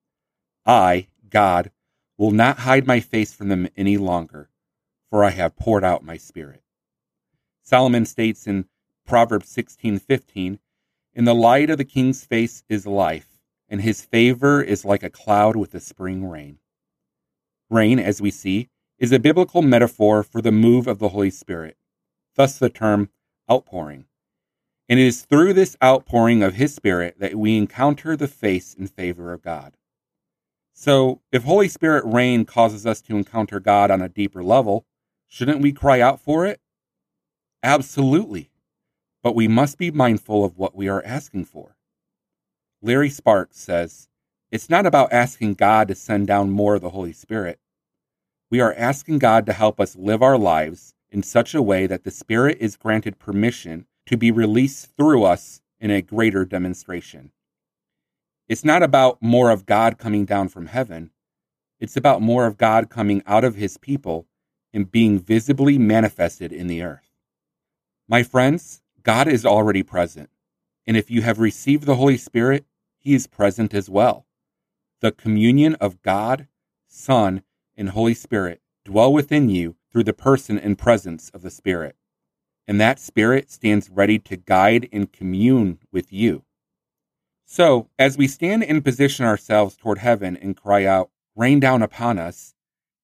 I, 0.65 1.07
God, 1.29 1.71
will 2.17 2.31
not 2.31 2.59
hide 2.59 2.87
my 2.87 2.99
face 2.99 3.33
from 3.33 3.49
them 3.49 3.67
any 3.75 3.97
longer, 3.97 4.49
for 5.09 5.23
I 5.23 5.31
have 5.31 5.55
poured 5.55 5.83
out 5.83 6.03
my 6.03 6.17
spirit. 6.17 6.63
Solomon 7.61 8.05
states 8.05 8.47
in 8.47 8.67
Proverbs 9.05 9.49
16:15, 9.49 10.59
"In 11.13 11.25
the 11.25 11.35
light 11.35 11.69
of 11.69 11.77
the 11.77 11.85
king's 11.85 12.25
face 12.25 12.63
is 12.69 12.85
life, 12.85 13.39
and 13.67 13.81
his 13.81 14.01
favor 14.01 14.61
is 14.61 14.85
like 14.85 15.03
a 15.03 15.09
cloud 15.09 15.55
with 15.55 15.71
the 15.71 15.79
spring 15.79 16.25
rain." 16.25 16.59
Rain, 17.69 17.99
as 17.99 18.21
we 18.21 18.31
see, 18.31 18.69
is 18.97 19.11
a 19.11 19.19
biblical 19.19 19.61
metaphor 19.61 20.23
for 20.23 20.41
the 20.41 20.51
move 20.51 20.87
of 20.87 20.99
the 20.99 21.09
Holy 21.09 21.29
Spirit, 21.29 21.77
thus 22.35 22.57
the 22.57 22.69
term 22.69 23.09
outpouring. 23.49 24.05
And 24.87 24.99
it 24.99 25.05
is 25.05 25.23
through 25.23 25.53
this 25.53 25.75
outpouring 25.83 26.43
of 26.43 26.55
His 26.55 26.75
Spirit 26.75 27.19
that 27.19 27.35
we 27.35 27.57
encounter 27.57 28.15
the 28.15 28.27
face 28.27 28.75
and 28.75 28.89
favor 28.89 29.33
of 29.33 29.41
God. 29.41 29.77
So, 30.77 31.21
if 31.31 31.45
Holy 31.45 31.69
Spirit 31.69 32.03
rain 32.05 32.43
causes 32.43 32.85
us 32.85 32.99
to 33.03 33.15
encounter 33.15 33.61
God 33.61 33.89
on 33.89 34.01
a 34.01 34.09
deeper 34.09 34.43
level, 34.43 34.85
shouldn't 35.25 35.61
we 35.61 35.71
cry 35.71 36.01
out 36.01 36.19
for 36.19 36.45
it? 36.45 36.59
Absolutely. 37.63 38.51
But 39.23 39.35
we 39.35 39.47
must 39.47 39.77
be 39.77 39.89
mindful 39.89 40.43
of 40.43 40.57
what 40.57 40.75
we 40.75 40.89
are 40.89 41.01
asking 41.05 41.45
for. 41.45 41.77
Larry 42.81 43.09
Sparks 43.09 43.57
says, 43.57 44.09
It's 44.51 44.69
not 44.69 44.85
about 44.85 45.13
asking 45.13 45.53
God 45.53 45.87
to 45.87 45.95
send 45.95 46.27
down 46.27 46.51
more 46.51 46.75
of 46.75 46.81
the 46.81 46.89
Holy 46.89 47.13
Spirit. 47.13 47.57
We 48.51 48.59
are 48.59 48.73
asking 48.73 49.19
God 49.19 49.45
to 49.45 49.53
help 49.53 49.79
us 49.79 49.95
live 49.95 50.21
our 50.21 50.37
lives 50.37 50.93
in 51.09 51.23
such 51.23 51.55
a 51.55 51.61
way 51.61 51.87
that 51.87 52.03
the 52.03 52.11
Spirit 52.11 52.57
is 52.59 52.75
granted 52.75 53.17
permission 53.17 53.87
to 54.07 54.17
be 54.17 54.29
released 54.29 54.93
through 54.97 55.23
us 55.23 55.61
in 55.79 55.89
a 55.89 56.01
greater 56.01 56.43
demonstration. 56.43 57.31
It's 58.47 58.63
not 58.63 58.83
about 58.83 59.21
more 59.21 59.49
of 59.49 59.65
God 59.65 59.97
coming 59.97 60.25
down 60.25 60.49
from 60.49 60.67
heaven. 60.67 61.09
It's 61.79 61.97
about 61.97 62.21
more 62.21 62.45
of 62.45 62.57
God 62.57 62.89
coming 62.89 63.23
out 63.25 63.43
of 63.43 63.55
his 63.55 63.77
people 63.77 64.27
and 64.73 64.91
being 64.91 65.19
visibly 65.19 65.77
manifested 65.77 66.53
in 66.53 66.67
the 66.67 66.83
earth. 66.83 67.11
My 68.07 68.21
friends, 68.21 68.81
God 69.01 69.27
is 69.27 69.45
already 69.45 69.81
present. 69.81 70.29
And 70.85 70.95
if 70.95 71.09
you 71.09 71.23
have 71.23 71.39
received 71.39 71.85
the 71.85 71.95
Holy 71.95 72.17
Spirit, 72.17 72.65
he 72.99 73.15
is 73.15 73.25
present 73.25 73.73
as 73.73 73.89
well. 73.89 74.27
The 75.01 75.11
communion 75.11 75.75
of 75.75 76.01
God, 76.03 76.47
Son, 76.87 77.41
and 77.75 77.89
Holy 77.89 78.13
Spirit 78.13 78.61
dwell 78.83 79.11
within 79.11 79.49
you 79.49 79.75
through 79.91 80.03
the 80.03 80.13
person 80.13 80.59
and 80.59 80.77
presence 80.77 81.31
of 81.33 81.41
the 81.41 81.49
Spirit. 81.49 81.95
And 82.67 82.79
that 82.79 82.99
Spirit 82.99 83.49
stands 83.49 83.89
ready 83.89 84.19
to 84.19 84.37
guide 84.37 84.87
and 84.93 85.11
commune 85.11 85.79
with 85.91 86.13
you. 86.13 86.43
So, 87.45 87.89
as 87.99 88.17
we 88.17 88.27
stand 88.27 88.63
and 88.63 88.83
position 88.83 89.25
ourselves 89.25 89.77
toward 89.77 89.99
heaven 89.99 90.35
and 90.35 90.57
cry 90.57 90.85
out, 90.85 91.11
Rain 91.35 91.59
down 91.59 91.81
upon 91.81 92.17
us, 92.17 92.55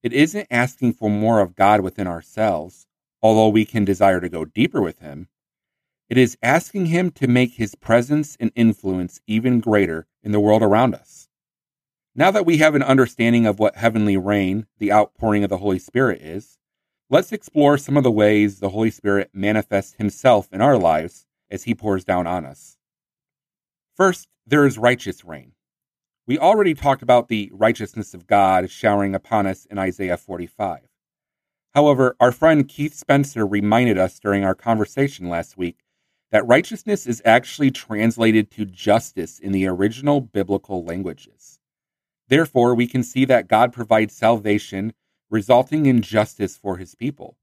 it 0.02 0.14
isn't 0.14 0.48
asking 0.50 0.94
for 0.94 1.10
more 1.10 1.42
of 1.42 1.56
God 1.56 1.82
within 1.82 2.08
ourselves, 2.08 2.88
although 3.22 3.50
we 3.50 3.66
can 3.66 3.84
desire 3.84 4.22
to 4.22 4.30
go 4.30 4.46
deeper 4.46 4.82
with 4.82 5.00
Him. 5.00 5.28
It 6.10 6.18
is 6.18 6.38
asking 6.42 6.88
Him 6.88 7.12
to 7.12 7.28
make 7.28 7.56
His 7.56 7.76
presence 7.76 8.38
and 8.40 8.52
influence 8.56 9.20
even 9.28 9.60
greater 9.60 10.08
in 10.24 10.32
the 10.32 10.40
world 10.40 10.64
around 10.64 10.96
us. 10.96 11.28
Now 12.16 12.32
that 12.32 12.46
we 12.46 12.58
have 12.58 12.74
an 12.74 12.84
understanding 12.84 13.46
of 13.46 13.60
what 13.60 13.76
heavenly 13.76 14.18
rain, 14.18 14.66
the 14.80 14.92
outpouring 14.92 15.44
of 15.44 15.50
the 15.50 15.58
Holy 15.58 15.80
Spirit, 15.80 16.22
is, 16.22 16.58
let's 17.10 17.32
explore 17.32 17.78
some 17.78 17.98
of 17.98 18.04
the 18.04 18.12
ways 18.12 18.60
the 18.60 18.70
Holy 18.70 18.92
Spirit 18.92 19.30
manifests 19.34 19.96
himself 19.96 20.48
in 20.54 20.62
our 20.62 20.78
lives 20.78 21.26
as 21.50 21.64
he 21.64 21.76
pours 21.76 22.06
down 22.06 22.28
on 22.28 22.46
us. 22.46 22.78
First, 24.02 24.30
there 24.48 24.66
is 24.66 24.80
righteous 24.80 25.24
rain. 25.24 25.52
We 26.26 26.40
already 26.40 26.74
talked 26.74 27.04
about 27.04 27.28
the 27.28 27.52
righteousness 27.54 28.16
of 28.16 28.26
God 28.26 28.72
showering 28.72 29.14
upon 29.14 29.46
us 29.46 29.66
in 29.66 29.78
Isaiah 29.78 30.18
45. 30.18 30.80
However, 31.76 32.16
our 32.20 32.32
friend 32.32 32.68
Keith 32.68 32.96
Spencer 32.96 33.46
reminded 33.46 34.00
us 34.00 34.18
during 34.18 34.44
our 34.44 34.56
conversation 34.56 35.30
last 35.30 35.56
week 35.56 35.84
that 36.32 36.48
righteousness 36.48 37.06
is 37.06 37.22
actually 37.26 37.70
translated 37.70 38.50
to 38.50 38.66
justice 38.66 39.38
in 39.38 39.52
the 39.52 39.68
original 39.68 40.20
biblical 40.20 40.84
languages. 40.84 41.60
Therefore, 42.28 42.74
we 42.74 42.88
can 42.88 43.04
see 43.04 43.26
that 43.26 43.48
God 43.48 43.72
provides 43.72 44.16
salvation, 44.16 44.94
resulting 45.30 45.86
in 45.86 46.02
justice 46.02 46.58
for 46.58 46.78
his 46.78 46.96
people. 46.96 47.38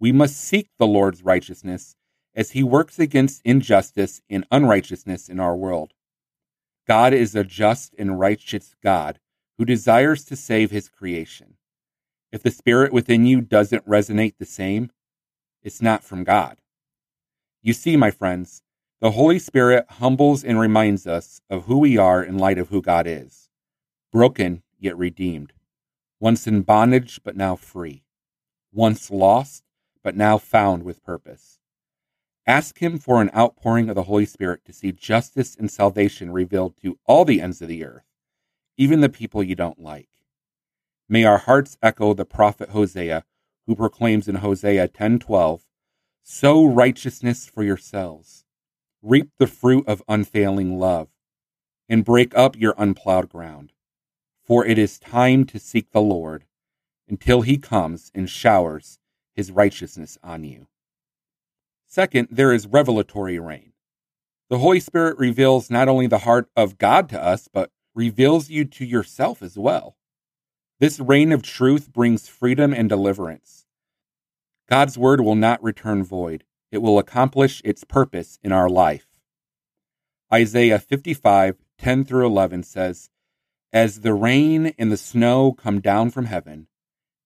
We 0.00 0.10
must 0.10 0.40
seek 0.40 0.70
the 0.78 0.86
Lord's 0.86 1.22
righteousness 1.22 1.96
as 2.34 2.52
he 2.52 2.62
works 2.62 2.98
against 2.98 3.42
injustice 3.44 4.22
and 4.30 4.46
unrighteousness 4.50 5.28
in 5.28 5.38
our 5.38 5.56
world. 5.56 5.92
God 6.86 7.12
is 7.12 7.34
a 7.34 7.44
just 7.44 7.94
and 7.98 8.18
righteous 8.18 8.74
God 8.82 9.18
who 9.58 9.64
desires 9.64 10.24
to 10.24 10.36
save 10.36 10.70
his 10.70 10.88
creation. 10.88 11.54
If 12.32 12.42
the 12.42 12.50
spirit 12.50 12.92
within 12.92 13.26
you 13.26 13.40
doesn't 13.40 13.86
resonate 13.86 14.34
the 14.38 14.46
same, 14.46 14.90
it's 15.62 15.82
not 15.82 16.02
from 16.02 16.24
God. 16.24 16.58
You 17.62 17.72
see, 17.72 17.96
my 17.96 18.10
friends, 18.10 18.62
the 19.00 19.12
Holy 19.12 19.38
Spirit 19.38 19.84
humbles 19.88 20.42
and 20.42 20.58
reminds 20.58 21.06
us 21.06 21.40
of 21.50 21.66
who 21.66 21.78
we 21.78 21.96
are 21.98 22.22
in 22.22 22.38
light 22.38 22.58
of 22.58 22.68
who 22.70 22.80
God 22.82 23.06
is 23.06 23.50
broken 24.12 24.62
yet 24.78 24.96
redeemed, 24.98 25.54
once 26.20 26.46
in 26.46 26.62
bondage 26.62 27.20
but 27.24 27.34
now 27.34 27.56
free, 27.56 28.04
once 28.72 29.10
lost 29.10 29.64
but 30.04 30.14
now 30.14 30.36
found 30.36 30.82
with 30.82 31.02
purpose. 31.02 31.58
Ask 32.46 32.78
Him 32.78 32.98
for 32.98 33.22
an 33.22 33.30
outpouring 33.36 33.88
of 33.88 33.94
the 33.94 34.04
Holy 34.04 34.26
Spirit 34.26 34.64
to 34.64 34.72
see 34.72 34.90
justice 34.90 35.54
and 35.54 35.70
salvation 35.70 36.32
revealed 36.32 36.76
to 36.78 36.98
all 37.06 37.24
the 37.24 37.40
ends 37.40 37.62
of 37.62 37.68
the 37.68 37.84
earth, 37.84 38.04
even 38.76 39.00
the 39.00 39.08
people 39.08 39.44
you 39.44 39.54
don't 39.54 39.78
like. 39.78 40.08
May 41.08 41.24
our 41.24 41.38
hearts 41.38 41.78
echo 41.80 42.14
the 42.14 42.24
prophet 42.24 42.70
Hosea, 42.70 43.24
who 43.66 43.76
proclaims 43.76 44.26
in 44.26 44.36
Hosea 44.36 44.88
10:12, 44.88 45.68
"Sow 46.24 46.64
righteousness 46.64 47.46
for 47.46 47.62
yourselves, 47.62 48.44
reap 49.02 49.30
the 49.38 49.46
fruit 49.46 49.86
of 49.86 50.02
unfailing 50.08 50.80
love, 50.80 51.10
and 51.88 52.04
break 52.04 52.36
up 52.36 52.56
your 52.56 52.74
unplowed 52.76 53.28
ground, 53.28 53.72
for 54.42 54.66
it 54.66 54.78
is 54.78 54.98
time 54.98 55.44
to 55.46 55.60
seek 55.60 55.92
the 55.92 56.02
Lord 56.02 56.44
until 57.06 57.42
he 57.42 57.56
comes 57.56 58.10
and 58.16 58.28
showers 58.28 58.98
his 59.32 59.52
righteousness 59.52 60.18
on 60.24 60.42
you." 60.42 60.66
Second, 61.92 62.28
there 62.30 62.54
is 62.54 62.66
revelatory 62.66 63.38
rain. 63.38 63.74
The 64.48 64.56
Holy 64.56 64.80
Spirit 64.80 65.18
reveals 65.18 65.68
not 65.68 65.88
only 65.88 66.06
the 66.06 66.20
heart 66.20 66.48
of 66.56 66.78
God 66.78 67.10
to 67.10 67.22
us, 67.22 67.50
but 67.52 67.70
reveals 67.94 68.48
you 68.48 68.64
to 68.64 68.86
yourself 68.86 69.42
as 69.42 69.58
well. 69.58 69.98
This 70.80 70.98
rain 70.98 71.32
of 71.32 71.42
truth 71.42 71.92
brings 71.92 72.28
freedom 72.28 72.72
and 72.72 72.88
deliverance. 72.88 73.66
God's 74.70 74.96
word 74.96 75.20
will 75.20 75.34
not 75.34 75.62
return 75.62 76.02
void, 76.02 76.44
it 76.70 76.78
will 76.78 76.98
accomplish 76.98 77.60
its 77.62 77.84
purpose 77.84 78.38
in 78.42 78.52
our 78.52 78.70
life. 78.70 79.08
Isaiah 80.32 80.78
55 80.78 81.56
10 81.76 82.04
through 82.06 82.24
11 82.24 82.62
says, 82.62 83.10
As 83.70 84.00
the 84.00 84.14
rain 84.14 84.72
and 84.78 84.90
the 84.90 84.96
snow 84.96 85.52
come 85.52 85.82
down 85.82 86.10
from 86.10 86.24
heaven, 86.24 86.68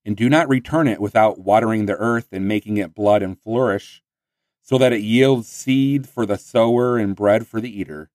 and 0.05 0.17
do 0.17 0.29
not 0.29 0.49
return 0.49 0.89
it 0.89 1.01
without 1.01 1.39
watering 1.39 1.87
the 1.87 1.97
earth 1.99 2.27
and 2.33 2.49
making 2.49 2.79
it 2.79 2.97
blood 2.97 3.23
and 3.23 3.41
flourish, 3.41 4.03
so 4.67 4.77
that 4.79 4.93
it 4.93 5.01
yields 5.01 5.47
seed 5.47 6.09
for 6.09 6.27
the 6.27 6.37
sower 6.37 6.99
and 6.99 7.15
bread 7.15 7.47
for 7.47 7.61
the 7.61 7.71
eater. 7.71 8.11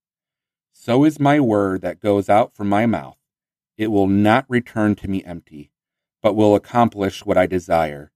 So 0.74 1.06
is 1.06 1.18
my 1.18 1.40
word 1.40 1.80
that 1.80 2.02
goes 2.02 2.28
out 2.28 2.54
from 2.54 2.68
my 2.68 2.86
mouth. 2.86 3.16
It 3.78 3.88
will 3.88 4.08
not 4.08 4.50
return 4.50 4.96
to 4.96 5.08
me 5.08 5.24
empty, 5.24 5.72
but 6.22 6.36
will 6.36 6.54
accomplish 6.54 7.26
what 7.26 7.38
I 7.38 7.46
desire 7.46 8.12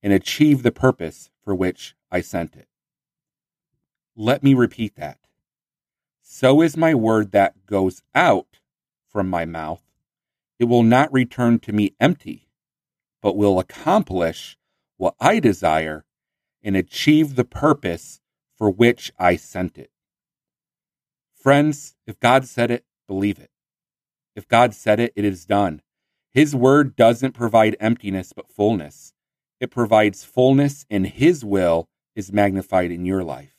and 0.00 0.12
achieve 0.12 0.62
the 0.62 0.70
purpose 0.70 1.30
for 1.42 1.56
which 1.56 1.96
I 2.08 2.20
sent 2.20 2.54
it. 2.54 2.68
Let 4.14 4.44
me 4.44 4.54
repeat 4.54 4.94
that. 4.94 5.18
So 6.22 6.62
is 6.62 6.76
my 6.76 6.94
word 6.94 7.32
that 7.32 7.66
goes 7.66 8.00
out 8.14 8.60
from 9.08 9.28
my 9.28 9.44
mouth. 9.44 9.82
It 10.60 10.66
will 10.66 10.84
not 10.84 11.12
return 11.12 11.58
to 11.58 11.72
me 11.72 11.96
empty, 11.98 12.46
but 13.20 13.36
will 13.36 13.58
accomplish 13.58 14.56
what 14.98 15.16
I 15.18 15.40
desire 15.40 16.04
and 16.62 16.76
achieve 16.76 17.34
the 17.34 17.44
purpose 17.44 18.20
for 18.56 18.70
which 18.70 19.12
I 19.18 19.36
sent 19.36 19.78
it. 19.78 19.90
Friends, 21.34 21.96
if 22.06 22.20
God 22.20 22.46
said 22.46 22.70
it, 22.70 22.84
believe 23.08 23.38
it. 23.38 23.50
If 24.36 24.46
God 24.46 24.74
said 24.74 25.00
it, 25.00 25.12
it 25.16 25.24
is 25.24 25.44
done. 25.44 25.82
His 26.30 26.54
word 26.54 26.96
doesn't 26.96 27.32
provide 27.32 27.76
emptiness, 27.80 28.32
but 28.32 28.48
fullness. 28.48 29.12
It 29.60 29.70
provides 29.70 30.24
fullness, 30.24 30.86
and 30.88 31.06
His 31.06 31.44
will 31.44 31.88
is 32.14 32.32
magnified 32.32 32.90
in 32.90 33.04
your 33.04 33.22
life. 33.22 33.56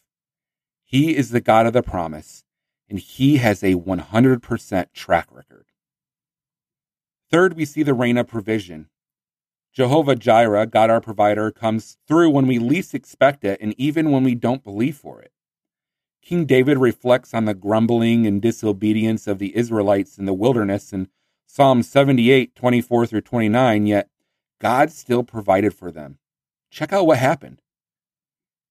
He 0.84 1.16
is 1.16 1.30
the 1.30 1.42
God 1.42 1.66
of 1.66 1.74
the 1.74 1.84
promise, 1.84 2.44
and 2.90 3.00
He 3.00 3.38
has 3.38 3.64
a 3.64 3.76
100% 3.76 4.86
track 4.94 5.28
record. 5.32 5.66
Third, 7.30 7.56
we 7.56 7.66
see 7.66 7.84
the 7.84 7.94
rain 7.94 8.18
of 8.18 8.28
provision. 8.28 8.90
Jehovah 9.74 10.16
Jireh, 10.16 10.68
God 10.68 10.92
our 10.92 11.02
provider, 11.02 11.50
comes 11.50 11.98
through 12.08 12.30
when 12.30 12.46
we 12.46 12.60
least 12.60 12.94
expect 12.94 13.44
it 13.44 13.60
and 13.60 13.74
even 13.78 14.12
when 14.12 14.24
we 14.24 14.36
don't 14.36 14.64
believe 14.64 14.96
for 14.96 15.20
it. 15.20 15.32
King 16.22 16.46
David 16.46 16.78
reflects 16.78 17.34
on 17.34 17.46
the 17.46 17.56
grumbling 17.56 18.28
and 18.28 18.42
disobedience 18.42 19.26
of 19.28 19.40
the 19.40 19.56
Israelites 19.58 20.18
in 20.18 20.26
the 20.26 20.34
wilderness 20.34 20.94
in 20.94 21.10
Psalm 21.48 21.84
78, 21.84 22.56
24 22.56 23.08
through 23.08 23.22
29, 23.22 23.88
yet 23.88 24.10
God 24.60 24.92
still 24.92 25.24
provided 25.24 25.74
for 25.74 25.92
them. 25.92 26.20
Check 26.70 26.94
out 26.94 27.08
what 27.08 27.18
happened. 27.18 27.62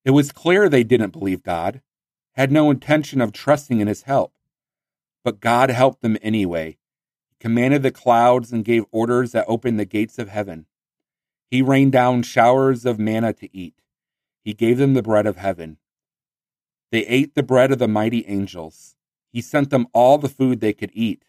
It 0.04 0.12
was 0.12 0.32
clear 0.32 0.68
they 0.68 0.84
didn't 0.84 1.10
believe 1.10 1.42
God, 1.42 1.82
had 2.34 2.50
no 2.50 2.70
intention 2.70 3.20
of 3.20 3.32
trusting 3.32 3.80
in 3.80 3.88
his 3.88 4.02
help. 4.02 4.32
But 5.22 5.40
God 5.40 5.70
helped 5.70 6.00
them 6.00 6.16
anyway. 6.22 6.78
He 7.28 7.36
commanded 7.38 7.82
the 7.82 7.90
clouds 7.90 8.52
and 8.52 8.64
gave 8.64 8.84
orders 8.90 9.32
that 9.32 9.44
opened 9.46 9.78
the 9.78 9.84
gates 9.84 10.18
of 10.18 10.28
heaven. 10.28 10.66
He 11.52 11.60
rained 11.60 11.92
down 11.92 12.22
showers 12.22 12.86
of 12.86 12.98
manna 12.98 13.34
to 13.34 13.54
eat. 13.54 13.74
He 14.42 14.54
gave 14.54 14.78
them 14.78 14.94
the 14.94 15.02
bread 15.02 15.26
of 15.26 15.36
heaven. 15.36 15.76
They 16.90 17.04
ate 17.04 17.34
the 17.34 17.42
bread 17.42 17.70
of 17.70 17.78
the 17.78 17.86
mighty 17.86 18.26
angels. 18.26 18.96
He 19.30 19.42
sent 19.42 19.68
them 19.68 19.86
all 19.92 20.16
the 20.16 20.30
food 20.30 20.60
they 20.60 20.72
could 20.72 20.90
eat. 20.94 21.26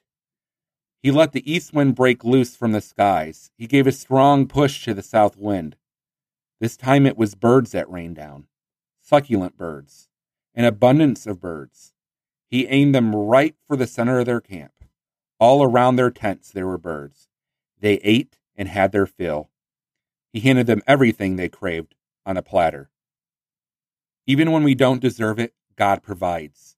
He 1.02 1.12
let 1.12 1.34
the 1.34 1.52
east 1.52 1.74
wind 1.74 1.96
break 1.96 2.24
loose 2.24 2.56
from 2.56 2.72
the 2.72 2.80
skies. 2.80 3.52
He 3.58 3.68
gave 3.68 3.86
a 3.86 3.92
strong 3.92 4.48
push 4.48 4.86
to 4.86 4.94
the 4.94 5.02
south 5.02 5.36
wind. 5.36 5.76
This 6.62 6.78
time 6.78 7.06
it 7.06 7.18
was 7.18 7.36
birds 7.36 7.74
that 7.74 7.92
rained 7.92 8.16
down, 8.16 8.48
succulent 9.02 9.58
birds, 9.58 10.08
an 10.56 10.64
abundance 10.64 11.28
of 11.28 11.42
birds. 11.42 11.92
He 12.50 12.66
aimed 12.68 12.96
them 12.96 13.14
right 13.14 13.58
for 13.68 13.76
the 13.76 13.88
center 13.88 14.20
of 14.20 14.26
their 14.26 14.40
camp. 14.40 14.72
All 15.38 15.64
around 15.64 15.98
their 15.98 16.12
tents 16.12 16.50
there 16.50 16.66
were 16.68 16.78
birds. 16.78 17.28
They 17.78 17.96
ate 17.96 18.38
and 18.56 18.70
had 18.70 18.94
their 18.94 19.06
fill. 19.06 19.50
He 20.34 20.40
handed 20.40 20.66
them 20.66 20.82
everything 20.88 21.36
they 21.36 21.48
craved 21.48 21.94
on 22.26 22.38
a 22.38 22.42
platter. 22.42 22.90
Even 24.26 24.52
when 24.52 24.64
we 24.64 24.74
don't 24.74 25.02
deserve 25.02 25.38
it, 25.38 25.54
God 25.78 26.02
provides. 26.02 26.76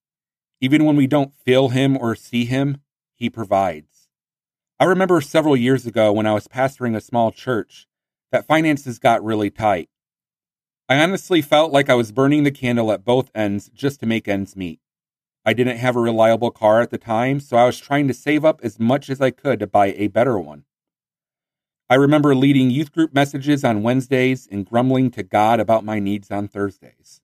Even 0.60 0.84
when 0.84 0.98
we 0.98 1.08
don't 1.08 1.34
feel 1.34 1.70
Him 1.70 1.98
or 1.98 2.16
see 2.16 2.44
Him, 2.46 2.82
He 3.16 3.30
provides. 3.30 4.10
I 4.78 4.84
remember 4.84 5.22
several 5.22 5.56
years 5.56 5.86
ago 5.86 6.12
when 6.12 6.26
I 6.26 6.34
was 6.34 6.50
pastoring 6.50 6.98
a 6.98 7.02
small 7.02 7.32
church 7.32 7.88
that 8.32 8.46
finances 8.46 9.00
got 9.00 9.24
really 9.24 9.50
tight. 9.50 9.90
I 10.90 11.02
honestly 11.02 11.42
felt 11.42 11.72
like 11.72 11.90
I 11.90 11.96
was 11.96 12.12
burning 12.12 12.44
the 12.44 12.52
candle 12.52 12.92
at 12.92 13.06
both 13.06 13.32
ends 13.34 13.70
just 13.74 14.02
to 14.02 14.06
make 14.06 14.28
ends 14.28 14.58
meet. 14.58 14.82
I 15.46 15.54
didn't 15.54 15.78
have 15.78 15.96
a 15.96 16.02
reliable 16.02 16.52
car 16.52 16.82
at 16.82 16.90
the 16.90 16.98
time, 16.98 17.40
so 17.40 17.56
I 17.56 17.66
was 17.66 17.80
trying 17.80 18.08
to 18.10 18.14
save 18.14 18.44
up 18.44 18.60
as 18.64 18.80
much 18.80 19.10
as 19.10 19.22
I 19.22 19.32
could 19.32 19.60
to 19.60 19.68
buy 19.68 19.94
a 19.94 20.08
better 20.08 20.38
one. 20.38 20.66
I 21.88 21.96
remember 21.96 22.34
leading 22.34 22.72
youth 22.72 22.92
group 22.92 23.14
messages 23.14 23.64
on 23.64 23.84
Wednesdays 23.84 24.48
and 24.52 24.66
grumbling 24.66 25.12
to 25.12 25.22
God 25.22 25.60
about 25.60 25.86
my 25.86 26.00
needs 26.00 26.32
on 26.32 26.48
Thursdays. 26.48 27.22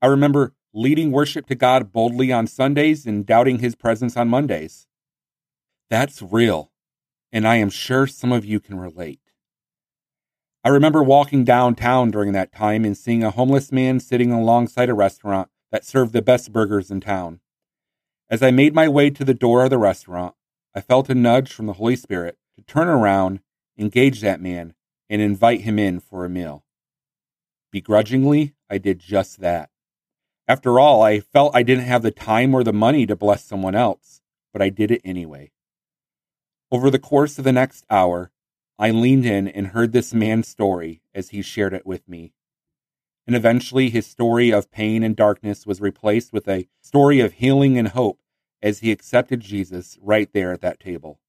I 0.00 0.06
remember 0.06 0.54
leading 0.72 1.12
worship 1.12 1.46
to 1.48 1.54
God 1.54 1.92
boldly 1.92 2.32
on 2.32 2.46
Sundays 2.46 3.04
and 3.04 3.26
doubting 3.26 3.58
his 3.58 3.74
presence 3.74 4.16
on 4.16 4.28
Mondays. 4.30 4.86
That's 5.90 6.22
real, 6.22 6.72
and 7.30 7.46
I 7.46 7.56
am 7.56 7.68
sure 7.68 8.06
some 8.06 8.32
of 8.32 8.46
you 8.46 8.60
can 8.60 8.78
relate. 8.78 9.20
I 10.64 10.70
remember 10.70 11.02
walking 11.02 11.44
downtown 11.44 12.10
during 12.10 12.32
that 12.32 12.50
time 12.50 12.86
and 12.86 12.96
seeing 12.96 13.22
a 13.22 13.30
homeless 13.30 13.70
man 13.70 14.00
sitting 14.00 14.32
alongside 14.32 14.88
a 14.88 14.94
restaurant 14.94 15.50
that 15.70 15.84
served 15.84 16.14
the 16.14 16.22
best 16.22 16.50
burgers 16.50 16.90
in 16.90 17.00
town. 17.00 17.40
As 18.30 18.42
I 18.42 18.52
made 18.52 18.74
my 18.74 18.88
way 18.88 19.10
to 19.10 19.24
the 19.24 19.34
door 19.34 19.64
of 19.64 19.70
the 19.70 19.76
restaurant, 19.76 20.34
I 20.74 20.80
felt 20.80 21.10
a 21.10 21.14
nudge 21.14 21.52
from 21.52 21.66
the 21.66 21.74
Holy 21.74 21.96
Spirit 21.96 22.38
to 22.56 22.62
turn 22.62 22.88
around 22.88 23.40
engage 23.78 24.20
that 24.20 24.40
man, 24.40 24.74
and 25.08 25.20
invite 25.20 25.62
him 25.62 25.78
in 25.78 26.00
for 26.00 26.24
a 26.24 26.28
meal. 26.28 26.64
Begrudgingly, 27.70 28.54
I 28.68 28.78
did 28.78 28.98
just 28.98 29.40
that. 29.40 29.70
After 30.48 30.78
all, 30.78 31.02
I 31.02 31.20
felt 31.20 31.54
I 31.54 31.62
didn't 31.62 31.84
have 31.84 32.02
the 32.02 32.10
time 32.10 32.54
or 32.54 32.64
the 32.64 32.72
money 32.72 33.06
to 33.06 33.16
bless 33.16 33.44
someone 33.44 33.74
else, 33.74 34.20
but 34.52 34.60
I 34.60 34.68
did 34.68 34.90
it 34.90 35.00
anyway. 35.04 35.52
Over 36.70 36.90
the 36.90 36.98
course 36.98 37.38
of 37.38 37.44
the 37.44 37.52
next 37.52 37.84
hour, 37.90 38.30
I 38.78 38.90
leaned 38.90 39.26
in 39.26 39.46
and 39.48 39.68
heard 39.68 39.92
this 39.92 40.12
man's 40.12 40.48
story 40.48 41.02
as 41.14 41.28
he 41.28 41.42
shared 41.42 41.72
it 41.74 41.86
with 41.86 42.08
me. 42.08 42.32
And 43.26 43.36
eventually, 43.36 43.88
his 43.88 44.06
story 44.06 44.50
of 44.50 44.72
pain 44.72 45.02
and 45.02 45.14
darkness 45.14 45.66
was 45.66 45.80
replaced 45.80 46.32
with 46.32 46.48
a 46.48 46.66
story 46.80 47.20
of 47.20 47.34
healing 47.34 47.78
and 47.78 47.88
hope 47.88 48.20
as 48.62 48.80
he 48.80 48.90
accepted 48.90 49.40
Jesus 49.40 49.98
right 50.00 50.32
there 50.32 50.52
at 50.52 50.60
that 50.62 50.80
table. 50.80 51.20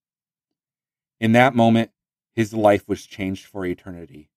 In 1.19 1.33
that 1.33 1.55
moment, 1.55 1.91
his 2.33 2.53
life 2.53 2.87
was 2.87 3.05
changed 3.05 3.45
for 3.45 3.65
eternity. 3.65 4.29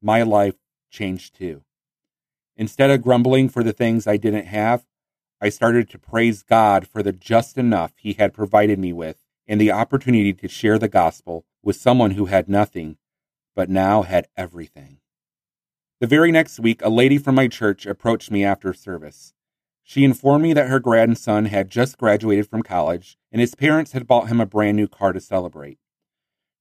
My 0.00 0.22
life 0.22 0.56
changed 0.90 1.34
too. 1.36 1.62
Instead 2.56 2.90
of 2.90 3.02
grumbling 3.02 3.48
for 3.48 3.64
the 3.64 3.72
things 3.72 4.06
I 4.06 4.16
didn't 4.16 4.46
have, 4.46 4.86
I 5.40 5.48
started 5.48 5.90
to 5.90 5.98
praise 5.98 6.42
God 6.42 6.86
for 6.86 7.02
the 7.02 7.12
just 7.12 7.58
enough 7.58 7.92
He 7.96 8.12
had 8.14 8.32
provided 8.32 8.78
me 8.78 8.92
with 8.92 9.24
and 9.46 9.60
the 9.60 9.72
opportunity 9.72 10.32
to 10.32 10.48
share 10.48 10.78
the 10.78 10.88
gospel 10.88 11.44
with 11.62 11.76
someone 11.76 12.12
who 12.12 12.26
had 12.26 12.48
nothing, 12.48 12.96
but 13.54 13.68
now 13.68 14.02
had 14.02 14.28
everything. 14.36 14.98
The 16.00 16.06
very 16.06 16.32
next 16.32 16.60
week, 16.60 16.80
a 16.82 16.88
lady 16.88 17.18
from 17.18 17.34
my 17.34 17.48
church 17.48 17.86
approached 17.86 18.30
me 18.30 18.44
after 18.44 18.72
service. 18.72 19.34
She 19.82 20.04
informed 20.04 20.44
me 20.44 20.52
that 20.54 20.68
her 20.68 20.80
grandson 20.80 21.46
had 21.46 21.70
just 21.70 21.98
graduated 21.98 22.48
from 22.48 22.62
college 22.62 23.18
and 23.30 23.40
his 23.40 23.54
parents 23.54 23.92
had 23.92 24.06
bought 24.06 24.28
him 24.28 24.40
a 24.40 24.46
brand 24.46 24.76
new 24.76 24.88
car 24.88 25.12
to 25.12 25.20
celebrate. 25.20 25.78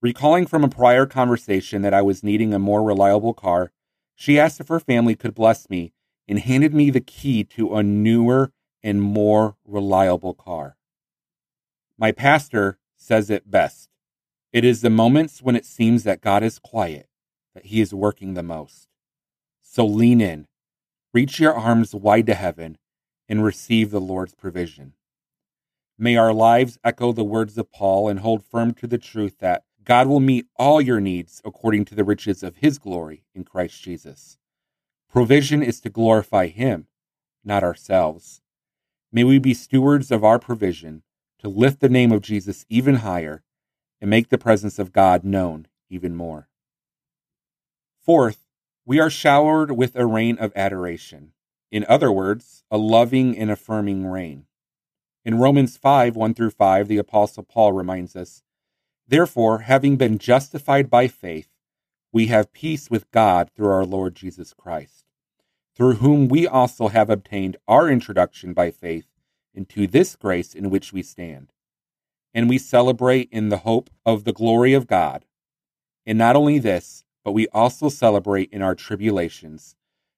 Recalling 0.03 0.47
from 0.47 0.65
a 0.65 0.69
prior 0.69 1.05
conversation 1.05 1.81
that 1.81 1.93
I 1.93 2.01
was 2.01 2.23
needing 2.23 2.53
a 2.53 2.59
more 2.59 2.83
reliable 2.83 3.33
car, 3.33 3.71
she 4.13 4.37
asked 4.37 4.59
if 4.59 4.67
her 4.67 4.81
family 4.81 5.15
could 5.15 5.33
bless 5.33 5.69
me 5.69 5.93
and 6.27 6.39
handed 6.39 6.73
me 6.73 6.89
the 6.89 6.99
key 6.99 7.45
to 7.45 7.73
a 7.73 7.83
newer 7.83 8.51
and 8.83 9.01
more 9.01 9.55
reliable 9.65 10.33
car. 10.33 10.75
My 11.97 12.11
pastor 12.11 12.77
says 12.97 13.29
it 13.29 13.49
best. 13.49 13.87
It 14.51 14.65
is 14.65 14.81
the 14.81 14.89
moments 14.89 15.41
when 15.41 15.55
it 15.55 15.65
seems 15.65 16.03
that 16.03 16.19
God 16.19 16.43
is 16.43 16.59
quiet 16.59 17.07
that 17.53 17.67
he 17.67 17.79
is 17.79 17.93
working 17.93 18.33
the 18.33 18.43
most. 18.43 18.89
So 19.61 19.85
lean 19.85 20.19
in, 20.19 20.47
reach 21.13 21.39
your 21.39 21.53
arms 21.53 21.95
wide 21.95 22.25
to 22.25 22.33
heaven, 22.33 22.77
and 23.29 23.41
receive 23.41 23.89
the 23.89 24.01
Lord's 24.01 24.35
provision. 24.35 24.95
May 25.97 26.17
our 26.17 26.33
lives 26.33 26.77
echo 26.83 27.13
the 27.13 27.23
words 27.23 27.57
of 27.57 27.71
Paul 27.71 28.09
and 28.09 28.19
hold 28.19 28.43
firm 28.43 28.73
to 28.73 28.87
the 28.87 28.97
truth 28.97 29.37
that 29.39 29.63
God 29.85 30.07
will 30.07 30.19
meet 30.19 30.47
all 30.55 30.81
your 30.81 31.01
needs 31.01 31.41
according 31.43 31.85
to 31.85 31.95
the 31.95 32.03
riches 32.03 32.43
of 32.43 32.57
his 32.57 32.77
glory 32.77 33.25
in 33.33 33.43
Christ 33.43 33.81
Jesus. 33.81 34.37
Provision 35.09 35.61
is 35.61 35.81
to 35.81 35.89
glorify 35.89 36.47
him, 36.47 36.87
not 37.43 37.63
ourselves. 37.63 38.41
May 39.11 39.23
we 39.23 39.39
be 39.39 39.53
stewards 39.53 40.09
of 40.09 40.23
our 40.23 40.39
provision 40.39 41.03
to 41.39 41.49
lift 41.49 41.81
the 41.81 41.89
name 41.89 42.11
of 42.11 42.21
Jesus 42.21 42.65
even 42.69 42.95
higher 42.95 43.43
and 43.99 44.09
make 44.09 44.29
the 44.29 44.37
presence 44.37 44.79
of 44.79 44.93
God 44.93 45.23
known 45.23 45.67
even 45.89 46.15
more. 46.15 46.49
Fourth, 48.01 48.47
we 48.85 48.99
are 48.99 49.09
showered 49.09 49.71
with 49.71 49.95
a 49.95 50.05
rain 50.05 50.37
of 50.37 50.51
adoration. 50.55 51.33
In 51.71 51.85
other 51.87 52.11
words, 52.11 52.63
a 52.71 52.77
loving 52.77 53.37
and 53.37 53.51
affirming 53.51 54.05
rain. 54.07 54.45
In 55.25 55.39
Romans 55.39 55.77
5 55.77 56.15
1 56.15 56.33
through 56.33 56.51
5, 56.51 56.87
the 56.87 56.97
Apostle 56.97 57.43
Paul 57.43 57.73
reminds 57.73 58.15
us 58.15 58.43
Therefore, 59.07 59.59
having 59.59 59.97
been 59.97 60.17
justified 60.17 60.89
by 60.89 61.07
faith, 61.07 61.49
we 62.11 62.27
have 62.27 62.53
peace 62.53 62.89
with 62.89 63.09
God 63.11 63.49
through 63.55 63.69
our 63.69 63.85
Lord 63.85 64.15
Jesus 64.15 64.53
Christ 64.53 65.03
through 65.75 65.95
whom 65.95 66.27
we 66.27 66.47
also 66.47 66.87
have 66.87 67.09
obtained 67.09 67.57
our 67.67 67.89
introduction 67.89 68.53
by 68.53 68.71
faith 68.71 69.07
into 69.53 69.87
this 69.87 70.15
grace 70.15 70.53
in 70.53 70.69
which 70.69 70.93
we 70.93 71.01
stand. 71.01 71.51
And 72.33 72.49
we 72.49 72.57
celebrate 72.57 73.29
in 73.31 73.49
the 73.49 73.57
hope 73.57 73.89
of 74.05 74.23
the 74.23 74.33
glory 74.33 74.73
of 74.73 74.87
God. 74.87 75.25
And 76.05 76.17
not 76.17 76.35
only 76.35 76.59
this, 76.59 77.03
but 77.23 77.31
we 77.31 77.47
also 77.49 77.89
celebrate 77.89 78.51
in 78.51 78.61
our 78.61 78.75
tribulations, 78.75 79.75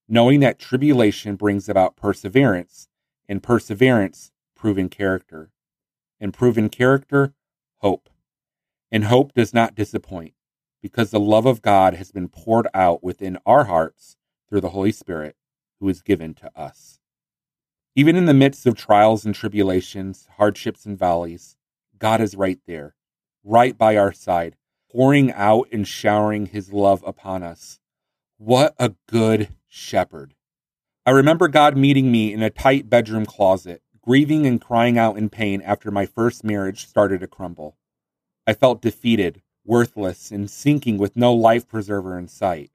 knowing 0.08 0.39
that 0.39 0.60
tribulation 0.60 1.36
brings 1.36 1.70
about 1.70 1.96
perseverance, 1.96 2.88
and 3.27 3.44
perseverance, 3.44 4.32
proven 4.56 4.89
character, 4.89 5.51
and 6.20 6.34
proven 6.34 6.70
character, 6.70 7.34
hope. 7.80 8.10
And 8.96 9.04
hope 9.04 9.34
does 9.34 9.54
not 9.54 9.75
disappoint, 9.75 10.36
because 10.82 11.12
the 11.12 11.20
love 11.20 11.46
of 11.46 11.62
God 11.62 11.96
has 11.96 12.14
been 12.14 12.30
poured 12.30 12.70
out 12.74 13.04
within 13.04 13.38
our 13.46 13.66
hearts 13.66 14.16
through 14.48 14.62
the 14.62 14.70
Holy 14.70 14.94
Spirit 14.94 15.36
who 15.81 15.90
is 15.90 16.01
given 16.01 16.34
to 16.36 16.50
us. 16.58 17.01
Even 17.94 18.16
in 18.16 18.24
the 18.24 18.34
midst 18.34 18.66
of 18.66 18.77
trials 18.77 19.25
and 19.25 19.36
tribulations, 19.36 20.29
hardships 20.38 20.86
and 20.86 20.98
valleys, 20.98 21.58
God 22.00 22.22
is 22.22 22.38
right 22.38 22.62
there, 22.68 22.96
right 23.44 23.77
by 23.77 23.98
our 23.98 24.14
side, 24.14 24.55
pouring 24.90 25.29
out 25.34 25.68
and 25.74 25.86
showering 25.86 26.46
his 26.46 26.72
love 26.72 27.03
upon 27.05 27.44
us. 27.44 27.81
What 28.38 28.75
a 28.79 28.94
good 29.10 29.50
shepherd. 29.68 30.36
I 31.05 31.12
remember 31.12 31.50
God 31.50 31.75
meeting 31.75 32.14
me 32.14 32.31
in 32.31 32.42
a 32.42 32.50
tight 32.50 32.90
bedroom 32.90 33.25
closet, 33.25 33.81
grieving 34.01 34.46
and 34.46 34.62
crying 34.62 34.98
out 34.98 35.18
in 35.18 35.27
pain 35.27 35.62
after 35.62 35.92
my 35.92 36.05
first 36.05 36.46
marriage 36.46 36.88
started 36.88 37.20
to 37.20 37.27
crumble. 37.27 37.75
I 38.48 38.53
felt 38.53 38.81
defeated, 38.81 39.42
worthless, 39.66 40.31
and 40.31 40.50
sinking 40.50 40.98
with 40.98 41.16
no 41.16 41.34
life 41.34 41.68
preserver 41.68 42.18
in 42.18 42.27
sight. 42.27 42.72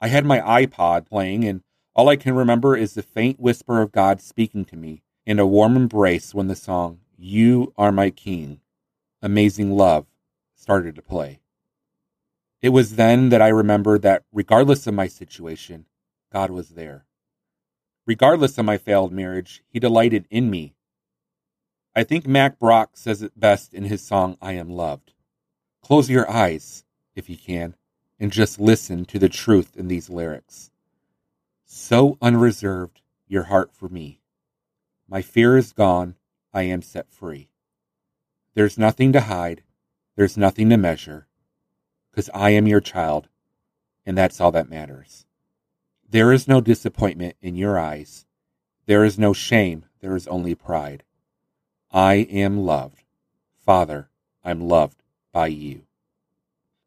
I 0.00 0.08
had 0.08 0.24
my 0.24 0.40
iPod 0.40 1.06
playing 1.06 1.44
and 1.44 1.62
all 1.94 2.08
I 2.10 2.16
can 2.16 2.34
remember 2.34 2.76
is 2.76 2.92
the 2.94 3.02
faint 3.02 3.40
whisper 3.40 3.80
of 3.80 3.90
God 3.90 4.20
speaking 4.20 4.64
to 4.66 4.76
me 4.76 5.02
and 5.26 5.40
a 5.40 5.46
warm 5.46 5.76
embrace 5.76 6.34
when 6.34 6.46
the 6.46 6.54
song, 6.54 7.00
You 7.16 7.72
Are 7.78 7.90
My 7.90 8.10
King, 8.10 8.60
Amazing 9.22 9.72
Love, 9.72 10.06
started 10.54 10.94
to 10.96 11.02
play. 11.02 11.40
It 12.62 12.68
was 12.68 12.96
then 12.96 13.30
that 13.30 13.42
I 13.42 13.48
remembered 13.48 14.02
that 14.02 14.24
regardless 14.32 14.86
of 14.86 14.94
my 14.94 15.06
situation, 15.06 15.86
God 16.32 16.50
was 16.50 16.70
there. 16.70 17.06
Regardless 18.06 18.58
of 18.58 18.64
my 18.64 18.76
failed 18.76 19.12
marriage, 19.12 19.62
He 19.68 19.80
delighted 19.80 20.26
in 20.30 20.50
me. 20.50 20.75
I 21.96 22.04
think 22.04 22.28
Mack 22.28 22.60
Brock 22.60 22.90
says 22.92 23.22
it 23.22 23.40
best 23.40 23.74
in 23.74 23.84
his 23.84 24.02
song, 24.02 24.36
I 24.40 24.52
Am 24.52 24.70
Loved. 24.70 25.14
Close 25.82 26.08
your 26.08 26.30
eyes, 26.30 26.84
if 27.16 27.28
you 27.28 27.36
can, 27.36 27.74
and 28.20 28.30
just 28.30 28.60
listen 28.60 29.04
to 29.06 29.18
the 29.18 29.28
truth 29.28 29.76
in 29.76 29.88
these 29.88 30.08
lyrics 30.08 30.70
so 31.66 32.16
unreserved 32.22 33.02
your 33.26 33.44
heart 33.44 33.72
for 33.72 33.88
me. 33.88 34.20
My 35.08 35.20
fear 35.20 35.56
is 35.56 35.72
gone, 35.72 36.16
I 36.52 36.62
am 36.62 36.80
set 36.80 37.10
free. 37.10 37.50
There's 38.54 38.78
nothing 38.78 39.12
to 39.12 39.20
hide, 39.22 39.62
there's 40.16 40.36
nothing 40.36 40.70
to 40.70 40.76
measure, 40.76 41.26
because 42.10 42.30
I 42.32 42.50
am 42.50 42.66
your 42.66 42.80
child, 42.80 43.28
and 44.06 44.16
that's 44.16 44.40
all 44.40 44.52
that 44.52 44.70
matters. 44.70 45.26
There 46.08 46.32
is 46.32 46.48
no 46.48 46.60
disappointment 46.60 47.36
in 47.42 47.56
your 47.56 47.78
eyes, 47.78 48.26
there 48.86 49.04
is 49.04 49.18
no 49.18 49.32
shame, 49.32 49.84
there 50.00 50.16
is 50.16 50.28
only 50.28 50.54
pride. 50.54 51.02
I 51.96 52.26
am 52.28 52.58
loved. 52.58 53.04
Father, 53.64 54.10
I'm 54.44 54.60
loved 54.60 55.02
by 55.32 55.46
you. 55.46 55.86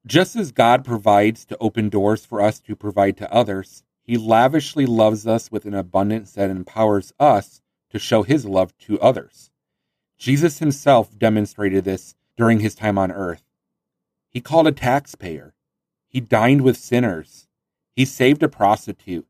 Just 0.05 0.35
as 0.35 0.51
God 0.51 0.85
provides 0.85 1.45
to 1.45 1.57
open 1.59 1.89
doors 1.89 2.27
for 2.27 2.39
us 2.39 2.59
to 2.59 2.75
provide 2.75 3.17
to 3.17 3.33
others, 3.33 3.81
he 4.03 4.17
lavishly 4.17 4.85
loves 4.85 5.25
us 5.25 5.51
with 5.51 5.65
an 5.65 5.73
abundance 5.73 6.33
that 6.33 6.51
empowers 6.51 7.11
us 7.19 7.59
to 7.89 7.97
show 7.97 8.21
his 8.21 8.45
love 8.45 8.77
to 8.81 8.99
others. 8.99 9.49
Jesus 10.19 10.59
himself 10.59 11.17
demonstrated 11.17 11.85
this 11.85 12.13
during 12.37 12.59
his 12.59 12.75
time 12.75 12.99
on 12.99 13.11
earth. 13.11 13.45
He 14.29 14.41
called 14.41 14.67
a 14.67 14.71
taxpayer. 14.71 15.55
He 16.07 16.19
dined 16.19 16.61
with 16.61 16.77
sinners. 16.77 17.47
He 17.95 18.05
saved 18.05 18.43
a 18.43 18.47
prostitute. 18.47 19.25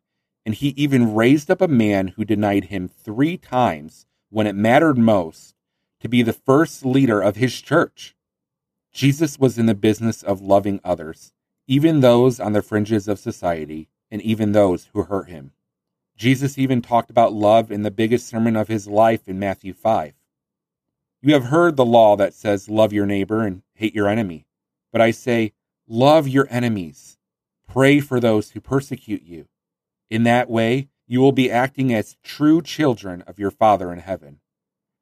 And 0.45 0.55
he 0.55 0.73
even 0.75 1.15
raised 1.15 1.49
up 1.49 1.61
a 1.61 1.69
man 1.69 2.09
who 2.09 2.25
denied 2.25 2.65
him 2.65 2.89
three 2.89 3.37
times 3.37 4.07
when 4.29 4.45
it 4.45 4.55
mattered 4.55 4.97
most 4.97 5.55
to 5.99 6.07
be 6.07 6.21
the 6.21 6.33
first 6.33 6.85
leader 6.85 7.21
of 7.21 7.35
his 7.35 7.59
church. 7.61 8.15
Jesus 8.91 9.39
was 9.39 9.57
in 9.57 9.65
the 9.65 9.75
business 9.75 10.23
of 10.23 10.41
loving 10.41 10.79
others, 10.83 11.33
even 11.67 11.99
those 11.99 12.39
on 12.39 12.53
the 12.53 12.61
fringes 12.61 13.07
of 13.07 13.19
society, 13.19 13.89
and 14.09 14.21
even 14.21 14.51
those 14.51 14.89
who 14.93 15.03
hurt 15.03 15.29
him. 15.29 15.51
Jesus 16.17 16.57
even 16.57 16.81
talked 16.81 17.09
about 17.09 17.31
love 17.31 17.71
in 17.71 17.83
the 17.83 17.91
biggest 17.91 18.27
sermon 18.27 18.55
of 18.55 18.67
his 18.67 18.87
life 18.87 19.27
in 19.27 19.39
Matthew 19.39 19.73
5. 19.73 20.13
You 21.21 21.33
have 21.33 21.45
heard 21.45 21.75
the 21.75 21.85
law 21.85 22.15
that 22.15 22.33
says, 22.33 22.69
Love 22.69 22.91
your 22.91 23.05
neighbor 23.05 23.45
and 23.45 23.61
hate 23.73 23.95
your 23.95 24.07
enemy. 24.07 24.45
But 24.91 25.01
I 25.01 25.11
say, 25.11 25.53
Love 25.87 26.27
your 26.27 26.47
enemies. 26.49 27.17
Pray 27.67 27.99
for 27.99 28.19
those 28.19 28.51
who 28.51 28.61
persecute 28.61 29.23
you. 29.23 29.47
In 30.09 30.23
that 30.23 30.49
way, 30.49 30.89
you 31.07 31.19
will 31.19 31.31
be 31.31 31.51
acting 31.51 31.93
as 31.93 32.17
true 32.23 32.61
children 32.61 33.21
of 33.23 33.39
your 33.39 33.51
Father 33.51 33.91
in 33.91 33.99
heaven. 33.99 34.39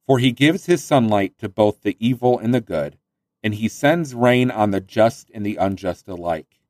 For 0.07 0.19
he 0.19 0.31
gives 0.31 0.65
his 0.65 0.83
sunlight 0.83 1.37
to 1.39 1.49
both 1.49 1.81
the 1.81 1.97
evil 1.99 2.39
and 2.39 2.53
the 2.53 2.61
good, 2.61 2.97
and 3.43 3.53
he 3.53 3.67
sends 3.67 4.15
rain 4.15 4.49
on 4.49 4.71
the 4.71 4.79
just 4.79 5.29
and 5.33 5.45
the 5.45 5.57
unjust 5.57 6.07
alike. 6.07 6.61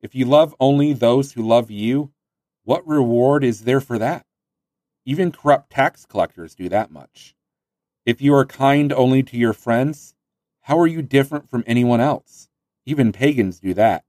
If 0.00 0.14
you 0.14 0.24
love 0.24 0.54
only 0.58 0.94
those 0.94 1.32
who 1.32 1.46
love 1.46 1.70
you, 1.70 2.12
what 2.64 2.86
reward 2.88 3.44
is 3.44 3.62
there 3.62 3.82
for 3.82 3.98
that? 3.98 4.24
Even 5.04 5.32
corrupt 5.32 5.70
tax 5.70 6.06
collectors 6.06 6.54
do 6.54 6.68
that 6.70 6.90
much. 6.90 7.34
If 8.06 8.22
you 8.22 8.34
are 8.34 8.46
kind 8.46 8.90
only 8.92 9.22
to 9.22 9.36
your 9.36 9.52
friends, 9.52 10.14
how 10.62 10.78
are 10.78 10.86
you 10.86 11.02
different 11.02 11.50
from 11.50 11.64
anyone 11.66 12.00
else? 12.00 12.48
Even 12.86 13.12
pagans 13.12 13.60
do 13.60 13.74
that. 13.74 14.04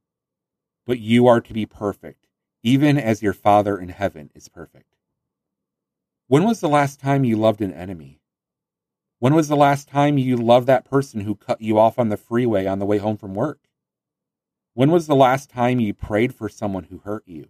But 0.86 1.00
you 1.00 1.28
are 1.28 1.42
to 1.42 1.54
be 1.54 1.66
perfect, 1.66 2.28
even 2.64 2.98
as 2.98 3.22
your 3.22 3.34
Father 3.34 3.78
in 3.78 3.90
heaven 3.90 4.32
is 4.34 4.48
perfect. 4.48 4.96
When 6.28 6.46
was 6.46 6.62
the 6.62 6.70
last 6.70 7.00
time 7.00 7.26
you 7.26 7.36
loved 7.36 7.62
an 7.62 7.74
enemy? 7.74 8.22
When 9.20 9.36
was 9.36 9.50
the 9.50 9.58
last 9.58 9.90
time 9.90 10.18
you 10.18 10.38
loved 10.38 10.66
that 10.68 10.86
person 10.86 11.22
who 11.22 11.36
cut 11.36 11.62
you 11.62 11.78
off 11.78 12.00
on 12.00 12.08
the 12.08 12.16
freeway 12.16 12.66
on 12.66 12.80
the 12.80 12.86
way 12.86 13.00
home 13.00 13.18
from 13.18 13.34
work? 13.34 13.60
When 14.74 14.92
was 14.92 15.08
the 15.08 15.16
last 15.16 15.50
time 15.50 15.82
you 15.82 15.94
prayed 15.94 16.34
for 16.34 16.48
someone 16.48 16.86
who 16.86 17.00
hurt 17.00 17.24
you? 17.26 17.50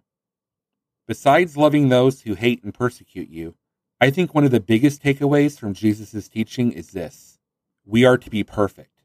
Besides 1.07 1.57
loving 1.57 1.89
those 1.89 2.21
who 2.21 2.33
hate 2.33 2.63
and 2.63 2.73
persecute 2.73 3.29
you, 3.29 3.53
I 4.01 4.09
think 4.09 4.33
one 4.33 4.45
of 4.45 4.51
the 4.51 4.59
biggest 4.59 5.03
takeaways 5.03 5.59
from 5.59 5.75
Jesus' 5.75 6.27
teaching 6.27 6.71
is 6.71 6.89
this 6.89 7.37
we 7.85 8.03
are 8.03 8.17
to 8.17 8.29
be 8.31 8.43
perfect. 8.43 9.03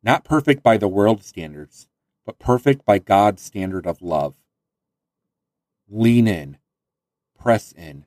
Not 0.00 0.24
perfect 0.24 0.62
by 0.62 0.76
the 0.76 0.88
world's 0.88 1.26
standards, 1.26 1.88
but 2.24 2.38
perfect 2.38 2.84
by 2.84 2.98
God's 2.98 3.42
standard 3.42 3.84
of 3.84 4.00
love. 4.00 4.34
Lean 5.88 6.28
in, 6.28 6.58
press 7.36 7.72
in, 7.72 8.06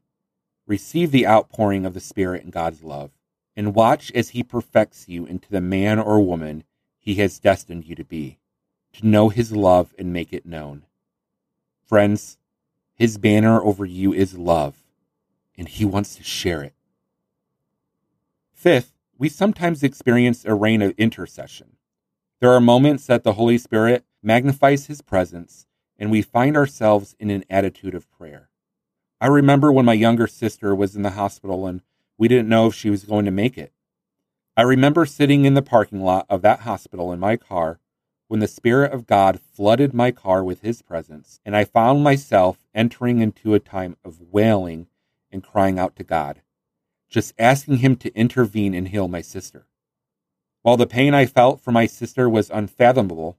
receive 0.65 1.11
the 1.11 1.27
outpouring 1.27 1.85
of 1.85 1.93
the 1.93 1.99
Spirit 1.99 2.43
and 2.43 2.53
God's 2.53 2.83
love, 2.83 3.11
and 3.59 3.75
watch 3.75 4.09
as 4.15 4.29
He 4.29 4.41
perfects 4.41 5.09
you 5.09 5.25
into 5.25 5.51
the 5.51 5.59
man 5.59 5.99
or 5.99 6.21
woman 6.21 6.63
He 6.97 7.15
has 7.15 7.39
destined 7.39 7.85
you 7.85 7.93
to 7.95 8.05
be 8.05 8.39
to 8.93 9.05
know 9.05 9.29
his 9.29 9.51
love 9.51 9.93
and 9.97 10.13
make 10.13 10.33
it 10.33 10.45
known. 10.45 10.83
Friends, 11.85 12.37
his 12.95 13.17
banner 13.17 13.61
over 13.61 13.85
you 13.85 14.13
is 14.13 14.37
love, 14.37 14.83
and 15.57 15.67
he 15.67 15.85
wants 15.85 16.15
to 16.15 16.23
share 16.23 16.63
it. 16.63 16.73
Fifth, 18.51 18.93
we 19.17 19.29
sometimes 19.29 19.83
experience 19.83 20.45
a 20.45 20.53
rain 20.53 20.81
of 20.81 20.93
intercession. 20.97 21.77
There 22.39 22.51
are 22.51 22.61
moments 22.61 23.05
that 23.07 23.23
the 23.23 23.33
Holy 23.33 23.57
Spirit 23.57 24.05
magnifies 24.21 24.87
his 24.87 25.01
presence, 25.01 25.65
and 25.97 26.11
we 26.11 26.21
find 26.21 26.55
ourselves 26.55 27.15
in 27.19 27.29
an 27.29 27.43
attitude 27.49 27.95
of 27.95 28.09
prayer. 28.11 28.49
I 29.21 29.27
remember 29.27 29.71
when 29.71 29.85
my 29.85 29.93
younger 29.93 30.27
sister 30.27 30.73
was 30.73 30.95
in 30.95 31.01
the 31.01 31.11
hospital 31.11 31.67
and 31.67 31.81
we 32.19 32.27
didn't 32.27 32.49
know 32.49 32.67
if 32.67 32.75
she 32.75 32.89
was 32.89 33.05
going 33.05 33.25
to 33.25 33.31
make 33.31 33.57
it. 33.57 33.71
I 34.55 34.61
remember 34.63 35.05
sitting 35.05 35.45
in 35.45 35.53
the 35.53 35.61
parking 35.61 36.01
lot 36.01 36.25
of 36.29 36.41
that 36.41 36.59
hospital 36.59 37.13
in 37.13 37.19
my 37.19 37.37
car 37.37 37.79
when 38.27 38.41
the 38.41 38.47
Spirit 38.47 38.91
of 38.91 39.07
God 39.07 39.39
flooded 39.39 39.93
my 39.93 40.11
car 40.11 40.43
with 40.43 40.61
His 40.61 40.81
presence, 40.81 41.39
and 41.45 41.55
I 41.55 41.63
found 41.63 42.03
myself 42.03 42.59
entering 42.75 43.21
into 43.21 43.53
a 43.53 43.59
time 43.59 43.95
of 44.03 44.21
wailing 44.21 44.87
and 45.31 45.41
crying 45.41 45.79
out 45.79 45.95
to 45.95 46.03
God, 46.03 46.41
just 47.09 47.33
asking 47.39 47.77
Him 47.77 47.95
to 47.95 48.13
intervene 48.13 48.73
and 48.73 48.89
heal 48.89 49.07
my 49.07 49.21
sister. 49.21 49.65
While 50.61 50.77
the 50.77 50.85
pain 50.85 51.13
I 51.13 51.25
felt 51.25 51.61
for 51.61 51.71
my 51.71 51.85
sister 51.85 52.29
was 52.29 52.49
unfathomable, 52.49 53.37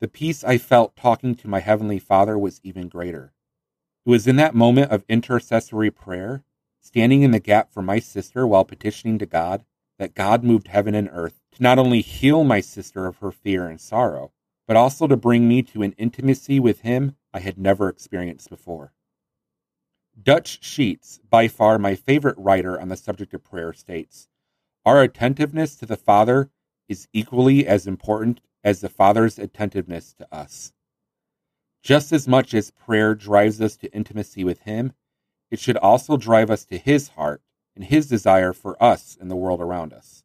the 0.00 0.08
peace 0.08 0.44
I 0.44 0.56
felt 0.56 0.94
talking 0.94 1.34
to 1.34 1.48
my 1.48 1.58
Heavenly 1.58 1.98
Father 1.98 2.38
was 2.38 2.60
even 2.62 2.88
greater. 2.88 3.32
It 4.06 4.10
was 4.10 4.28
in 4.28 4.36
that 4.36 4.54
moment 4.54 4.92
of 4.92 5.04
intercessory 5.08 5.90
prayer, 5.90 6.44
standing 6.80 7.22
in 7.22 7.30
the 7.30 7.40
gap 7.40 7.72
for 7.72 7.82
my 7.82 7.98
sister 7.98 8.46
while 8.46 8.64
petitioning 8.64 9.18
to 9.18 9.26
God, 9.26 9.64
that 9.98 10.14
God 10.14 10.42
moved 10.42 10.68
heaven 10.68 10.94
and 10.94 11.08
earth 11.12 11.40
to 11.52 11.62
not 11.62 11.78
only 11.78 12.00
heal 12.00 12.42
my 12.42 12.60
sister 12.60 13.06
of 13.06 13.18
her 13.18 13.30
fear 13.30 13.68
and 13.68 13.80
sorrow, 13.80 14.32
but 14.66 14.76
also 14.76 15.06
to 15.06 15.16
bring 15.16 15.48
me 15.48 15.62
to 15.62 15.82
an 15.82 15.92
intimacy 15.98 16.58
with 16.58 16.80
Him 16.80 17.16
I 17.34 17.40
had 17.40 17.58
never 17.58 17.88
experienced 17.88 18.48
before. 18.48 18.92
Dutch 20.20 20.62
Sheets, 20.62 21.20
by 21.28 21.48
far 21.48 21.78
my 21.78 21.94
favorite 21.94 22.38
writer 22.38 22.80
on 22.80 22.88
the 22.88 22.96
subject 22.96 23.34
of 23.34 23.44
prayer, 23.44 23.72
states 23.72 24.28
Our 24.84 25.02
attentiveness 25.02 25.76
to 25.76 25.86
the 25.86 25.96
Father 25.96 26.50
is 26.88 27.08
equally 27.12 27.66
as 27.66 27.86
important 27.86 28.40
as 28.64 28.80
the 28.80 28.88
Father's 28.88 29.38
attentiveness 29.38 30.12
to 30.14 30.34
us. 30.34 30.72
Just 31.82 32.12
as 32.12 32.28
much 32.28 32.52
as 32.52 32.70
prayer 32.70 33.14
drives 33.14 33.60
us 33.60 33.76
to 33.78 33.92
intimacy 33.94 34.44
with 34.44 34.60
Him, 34.60 34.92
it 35.50 35.58
should 35.58 35.76
also 35.76 36.16
drive 36.16 36.50
us 36.50 36.64
to 36.66 36.78
His 36.78 37.08
heart 37.08 37.42
and 37.74 37.84
His 37.84 38.06
desire 38.08 38.52
for 38.52 38.82
us 38.82 39.16
and 39.20 39.30
the 39.30 39.36
world 39.36 39.60
around 39.60 39.92
us. 39.92 40.24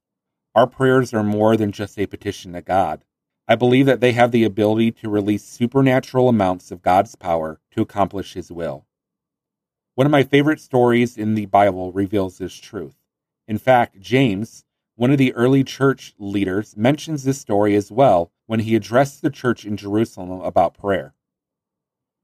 Our 0.53 0.67
prayers 0.67 1.13
are 1.13 1.23
more 1.23 1.57
than 1.57 1.71
just 1.71 1.99
a 1.99 2.05
petition 2.05 2.53
to 2.53 2.61
God. 2.61 3.03
I 3.47 3.55
believe 3.55 3.85
that 3.85 3.99
they 3.99 4.13
have 4.13 4.31
the 4.31 4.43
ability 4.43 4.91
to 4.93 5.09
release 5.09 5.43
supernatural 5.43 6.29
amounts 6.29 6.71
of 6.71 6.81
God's 6.81 7.15
power 7.15 7.59
to 7.71 7.81
accomplish 7.81 8.33
His 8.33 8.51
will. 8.51 8.85
One 9.95 10.07
of 10.07 10.11
my 10.11 10.23
favorite 10.23 10.59
stories 10.59 11.17
in 11.17 11.35
the 11.35 11.45
Bible 11.45 11.91
reveals 11.91 12.37
this 12.37 12.55
truth. 12.55 12.95
In 13.47 13.57
fact, 13.57 13.99
James, 13.99 14.65
one 14.95 15.11
of 15.11 15.17
the 15.17 15.33
early 15.33 15.63
church 15.63 16.13
leaders, 16.17 16.75
mentions 16.75 17.23
this 17.23 17.39
story 17.39 17.75
as 17.75 17.91
well 17.91 18.31
when 18.45 18.61
he 18.61 18.75
addressed 18.75 19.21
the 19.21 19.29
church 19.29 19.65
in 19.65 19.77
Jerusalem 19.77 20.31
about 20.41 20.77
prayer. 20.77 21.13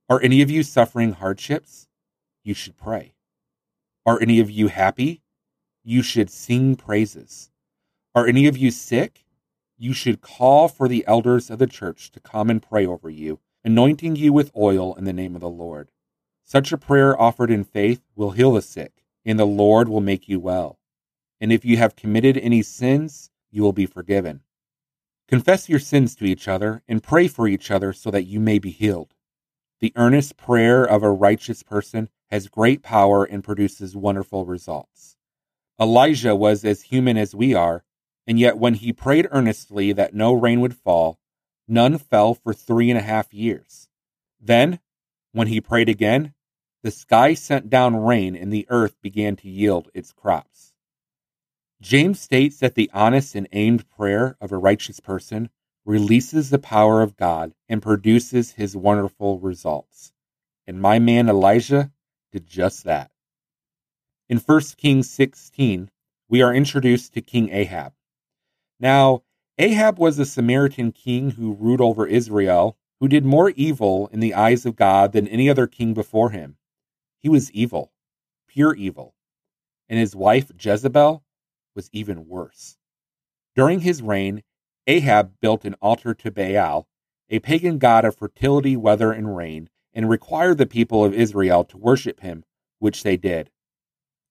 Are 0.09 0.21
any 0.21 0.41
of 0.41 0.49
you 0.49 0.63
suffering 0.63 1.13
hardships? 1.13 1.87
You 2.43 2.53
should 2.53 2.77
pray. 2.77 3.13
Are 4.05 4.21
any 4.21 4.39
of 4.39 4.49
you 4.49 4.67
happy? 4.67 5.21
You 5.83 6.01
should 6.01 6.29
sing 6.29 6.75
praises. 6.75 7.51
Are 8.15 8.27
any 8.27 8.47
of 8.47 8.57
you 8.57 8.71
sick? 8.71 9.25
You 9.77 9.93
should 9.93 10.21
call 10.21 10.67
for 10.67 10.87
the 10.87 11.05
elders 11.07 11.49
of 11.49 11.59
the 11.59 11.67
church 11.67 12.11
to 12.11 12.19
come 12.19 12.49
and 12.49 12.61
pray 12.61 12.85
over 12.85 13.09
you, 13.09 13.39
anointing 13.63 14.15
you 14.15 14.33
with 14.33 14.55
oil 14.55 14.95
in 14.95 15.05
the 15.05 15.13
name 15.13 15.35
of 15.35 15.41
the 15.41 15.49
Lord. 15.49 15.91
Such 16.43 16.71
a 16.71 16.77
prayer 16.77 17.19
offered 17.19 17.49
in 17.49 17.63
faith 17.63 18.01
will 18.15 18.31
heal 18.31 18.53
the 18.53 18.61
sick, 18.61 19.03
and 19.23 19.39
the 19.39 19.45
Lord 19.45 19.87
will 19.87 20.01
make 20.01 20.27
you 20.27 20.39
well. 20.39 20.79
And 21.39 21.51
if 21.51 21.63
you 21.63 21.77
have 21.77 21.95
committed 21.95 22.37
any 22.37 22.61
sins, 22.61 23.31
you 23.49 23.63
will 23.63 23.73
be 23.73 23.85
forgiven. 23.85 24.41
Confess 25.27 25.69
your 25.69 25.79
sins 25.79 26.15
to 26.15 26.25
each 26.25 26.47
other 26.47 26.83
and 26.87 27.01
pray 27.01 27.27
for 27.27 27.47
each 27.47 27.71
other 27.71 27.93
so 27.93 28.11
that 28.11 28.23
you 28.23 28.39
may 28.39 28.59
be 28.59 28.69
healed. 28.69 29.13
The 29.79 29.93
earnest 29.95 30.37
prayer 30.37 30.83
of 30.83 31.03
a 31.03 31.09
righteous 31.09 31.63
person 31.63 32.09
has 32.31 32.47
great 32.47 32.81
power 32.81 33.25
and 33.25 33.43
produces 33.43 33.95
wonderful 33.95 34.45
results. 34.45 35.17
Elijah 35.79 36.35
was 36.35 36.63
as 36.63 36.83
human 36.83 37.17
as 37.17 37.35
we 37.35 37.53
are, 37.53 37.83
and 38.25 38.39
yet 38.39 38.57
when 38.57 38.75
he 38.75 38.93
prayed 38.93 39.27
earnestly 39.31 39.91
that 39.91 40.13
no 40.13 40.31
rain 40.31 40.61
would 40.61 40.75
fall, 40.75 41.19
none 41.67 41.97
fell 41.97 42.33
for 42.33 42.53
three 42.53 42.89
and 42.89 42.97
a 42.97 43.03
half 43.03 43.33
years. 43.33 43.89
Then, 44.39 44.79
when 45.33 45.47
he 45.47 45.59
prayed 45.59 45.89
again, 45.89 46.33
the 46.83 46.91
sky 46.91 47.33
sent 47.33 47.69
down 47.69 47.95
rain 47.95 48.35
and 48.35 48.51
the 48.51 48.65
earth 48.69 48.95
began 49.01 49.35
to 49.37 49.49
yield 49.49 49.89
its 49.93 50.11
crops. 50.11 50.73
James 51.81 52.19
states 52.19 52.59
that 52.59 52.75
the 52.75 52.89
honest 52.93 53.35
and 53.35 53.47
aimed 53.51 53.89
prayer 53.89 54.37
of 54.39 54.51
a 54.51 54.57
righteous 54.57 54.99
person 54.99 55.49
releases 55.83 56.49
the 56.49 56.59
power 56.59 57.01
of 57.01 57.17
God 57.17 57.53
and 57.67 57.81
produces 57.81 58.53
his 58.53 58.75
wonderful 58.77 59.39
results. 59.39 60.13
And 60.67 60.79
my 60.79 60.99
man 60.99 61.27
Elijah 61.27 61.91
did 62.31 62.47
just 62.47 62.83
that. 62.85 63.11
In 64.29 64.37
1 64.37 64.61
Kings 64.77 65.09
16, 65.09 65.91
we 66.29 66.41
are 66.41 66.53
introduced 66.53 67.13
to 67.13 67.21
King 67.21 67.49
Ahab. 67.51 67.93
Now, 68.79 69.23
Ahab 69.57 69.99
was 69.99 70.17
a 70.17 70.25
Samaritan 70.25 70.91
king 70.91 71.31
who 71.31 71.53
ruled 71.53 71.81
over 71.81 72.07
Israel, 72.07 72.77
who 72.99 73.07
did 73.07 73.25
more 73.25 73.49
evil 73.51 74.07
in 74.13 74.21
the 74.21 74.33
eyes 74.33 74.65
of 74.65 74.75
God 74.75 75.11
than 75.11 75.27
any 75.27 75.49
other 75.49 75.67
king 75.67 75.93
before 75.93 76.29
him. 76.29 76.57
He 77.19 77.29
was 77.29 77.51
evil, 77.51 77.91
pure 78.47 78.73
evil. 78.73 79.13
And 79.89 79.99
his 79.99 80.15
wife 80.15 80.51
Jezebel 80.57 81.23
was 81.75 81.89
even 81.91 82.27
worse. 82.27 82.77
During 83.55 83.81
his 83.81 84.01
reign, 84.01 84.43
Ahab 84.87 85.33
built 85.41 85.65
an 85.65 85.75
altar 85.81 86.13
to 86.13 86.31
Baal, 86.31 86.87
a 87.29 87.39
pagan 87.39 87.77
god 87.77 88.05
of 88.05 88.15
fertility, 88.15 88.75
weather, 88.77 89.11
and 89.11 89.35
rain, 89.35 89.69
and 89.93 90.09
required 90.09 90.57
the 90.57 90.65
people 90.65 91.03
of 91.03 91.13
Israel 91.13 91.63
to 91.65 91.77
worship 91.77 92.21
him, 92.21 92.43
which 92.79 93.03
they 93.03 93.17
did. 93.17 93.49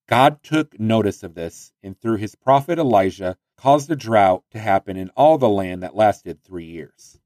God 0.07 0.43
took 0.43 0.79
notice 0.79 1.23
of 1.23 1.35
this, 1.35 1.71
and 1.81 1.97
through 1.97 2.17
his 2.17 2.35
prophet 2.35 2.77
Elijah 2.77 3.37
caused 3.57 3.89
a 3.91 3.95
drought 3.95 4.43
to 4.51 4.59
happen 4.59 4.97
in 4.97 5.09
all 5.11 5.37
the 5.37 5.49
land 5.49 5.83
that 5.83 5.95
lasted 5.95 6.41
three 6.41 6.65
years. 6.65 7.19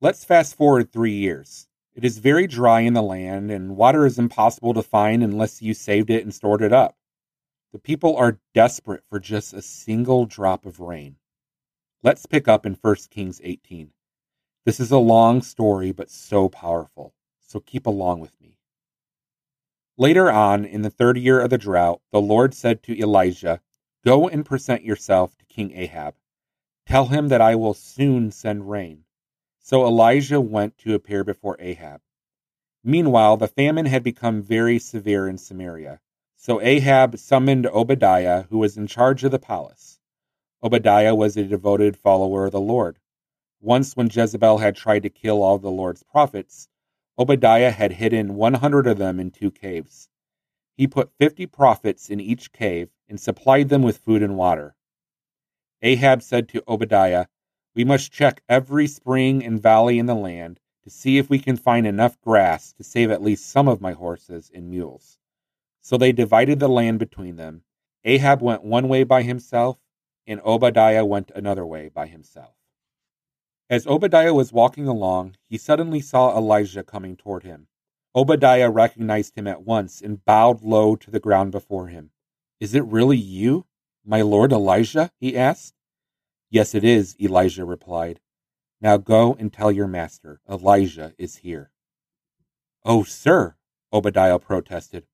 Let's 0.00 0.24
fast 0.24 0.56
forward 0.56 0.90
three 0.90 1.12
years. 1.12 1.68
It 1.94 2.04
is 2.04 2.18
very 2.18 2.46
dry 2.46 2.80
in 2.80 2.94
the 2.94 3.02
land, 3.02 3.50
and 3.50 3.76
water 3.76 4.06
is 4.06 4.18
impossible 4.18 4.74
to 4.74 4.82
find 4.82 5.22
unless 5.22 5.60
you 5.60 5.74
saved 5.74 6.10
it 6.10 6.22
and 6.22 6.34
stored 6.34 6.62
it 6.62 6.72
up. 6.72 6.96
The 7.72 7.78
people 7.78 8.16
are 8.16 8.40
desperate 8.54 9.04
for 9.08 9.20
just 9.20 9.52
a 9.52 9.62
single 9.62 10.24
drop 10.24 10.64
of 10.64 10.80
rain. 10.80 11.16
Let's 12.02 12.26
pick 12.26 12.48
up 12.48 12.64
in 12.64 12.78
1 12.80 12.96
Kings 13.10 13.40
18. 13.44 13.90
This 14.64 14.80
is 14.80 14.90
a 14.90 14.98
long 14.98 15.42
story, 15.42 15.92
but 15.92 16.10
so 16.10 16.48
powerful 16.48 17.14
so 17.48 17.60
keep 17.60 17.86
along 17.86 18.20
with 18.20 18.38
me. 18.40 18.58
Later 19.96 20.30
on, 20.30 20.64
in 20.66 20.82
the 20.82 20.90
third 20.90 21.16
year 21.16 21.40
of 21.40 21.50
the 21.50 21.58
drought, 21.58 22.02
the 22.12 22.20
Lord 22.20 22.52
said 22.54 22.82
to 22.84 23.00
Elijah, 23.00 23.60
Go 24.04 24.28
and 24.28 24.44
present 24.44 24.84
yourself 24.84 25.36
to 25.38 25.44
King 25.46 25.72
Ahab. 25.74 26.14
Tell 26.86 27.06
him 27.06 27.28
that 27.28 27.40
I 27.40 27.56
will 27.56 27.74
soon 27.74 28.30
send 28.30 28.70
rain. 28.70 29.04
So 29.58 29.86
Elijah 29.86 30.40
went 30.40 30.78
to 30.78 30.94
appear 30.94 31.24
before 31.24 31.56
Ahab. 31.58 32.00
Meanwhile, 32.84 33.38
the 33.38 33.48
famine 33.48 33.86
had 33.86 34.02
become 34.02 34.40
very 34.40 34.78
severe 34.78 35.26
in 35.26 35.36
Samaria. 35.38 36.00
So 36.36 36.60
Ahab 36.60 37.18
summoned 37.18 37.66
Obadiah, 37.66 38.42
who 38.42 38.58
was 38.58 38.76
in 38.76 38.86
charge 38.86 39.24
of 39.24 39.32
the 39.32 39.38
palace. 39.38 39.98
Obadiah 40.62 41.14
was 41.14 41.36
a 41.36 41.44
devoted 41.44 41.96
follower 41.96 42.46
of 42.46 42.52
the 42.52 42.60
Lord. 42.60 42.98
Once, 43.60 43.96
when 43.96 44.08
Jezebel 44.10 44.58
had 44.58 44.76
tried 44.76 45.02
to 45.02 45.10
kill 45.10 45.42
all 45.42 45.58
the 45.58 45.70
Lord's 45.70 46.04
prophets, 46.04 46.68
Obadiah 47.20 47.72
had 47.72 47.94
hidden 47.94 48.36
100 48.36 48.86
of 48.86 48.98
them 48.98 49.18
in 49.18 49.32
two 49.32 49.50
caves. 49.50 50.08
He 50.76 50.86
put 50.86 51.10
50 51.18 51.46
prophets 51.46 52.10
in 52.10 52.20
each 52.20 52.52
cave 52.52 52.90
and 53.08 53.18
supplied 53.18 53.70
them 53.70 53.82
with 53.82 53.98
food 53.98 54.22
and 54.22 54.36
water. 54.36 54.76
Ahab 55.82 56.22
said 56.22 56.48
to 56.50 56.62
Obadiah, 56.68 57.26
We 57.74 57.84
must 57.84 58.12
check 58.12 58.42
every 58.48 58.86
spring 58.86 59.44
and 59.44 59.60
valley 59.60 59.98
in 59.98 60.06
the 60.06 60.14
land 60.14 60.60
to 60.84 60.90
see 60.90 61.18
if 61.18 61.28
we 61.28 61.40
can 61.40 61.56
find 61.56 61.88
enough 61.88 62.20
grass 62.20 62.72
to 62.74 62.84
save 62.84 63.10
at 63.10 63.22
least 63.22 63.46
some 63.46 63.66
of 63.66 63.80
my 63.80 63.92
horses 63.92 64.50
and 64.54 64.70
mules. 64.70 65.18
So 65.80 65.96
they 65.96 66.12
divided 66.12 66.60
the 66.60 66.68
land 66.68 67.00
between 67.00 67.34
them. 67.34 67.62
Ahab 68.04 68.42
went 68.42 68.62
one 68.62 68.88
way 68.88 69.02
by 69.02 69.22
himself, 69.22 69.78
and 70.26 70.40
Obadiah 70.42 71.04
went 71.04 71.32
another 71.34 71.66
way 71.66 71.88
by 71.88 72.06
himself. 72.06 72.57
As 73.70 73.86
Obadiah 73.86 74.32
was 74.32 74.50
walking 74.50 74.88
along, 74.88 75.36
he 75.46 75.58
suddenly 75.58 76.00
saw 76.00 76.36
Elijah 76.36 76.82
coming 76.82 77.16
toward 77.16 77.42
him. 77.42 77.66
Obadiah 78.14 78.70
recognized 78.70 79.36
him 79.36 79.46
at 79.46 79.62
once 79.62 80.00
and 80.00 80.24
bowed 80.24 80.62
low 80.62 80.96
to 80.96 81.10
the 81.10 81.20
ground 81.20 81.52
before 81.52 81.88
him. 81.88 82.10
Is 82.60 82.74
it 82.74 82.84
really 82.86 83.18
you, 83.18 83.66
my 84.06 84.22
lord 84.22 84.52
Elijah? 84.52 85.12
he 85.20 85.36
asked. 85.36 85.74
Yes, 86.48 86.74
it 86.74 86.82
is, 86.82 87.14
Elijah 87.20 87.66
replied. 87.66 88.20
Now 88.80 88.96
go 88.96 89.34
and 89.38 89.52
tell 89.52 89.70
your 89.70 89.86
master, 89.86 90.40
Elijah 90.48 91.12
is 91.18 91.36
here. 91.36 91.70
Oh, 92.86 93.02
sir, 93.02 93.56
Obadiah 93.92 94.38
protested, 94.38 95.06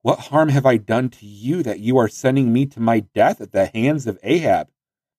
what 0.00 0.18
harm 0.18 0.48
have 0.48 0.66
I 0.66 0.78
done 0.78 1.08
to 1.10 1.26
you 1.26 1.62
that 1.62 1.78
you 1.78 1.96
are 1.98 2.08
sending 2.08 2.52
me 2.52 2.66
to 2.66 2.80
my 2.80 2.98
death 2.98 3.40
at 3.40 3.52
the 3.52 3.66
hands 3.66 4.08
of 4.08 4.18
Ahab? 4.24 4.71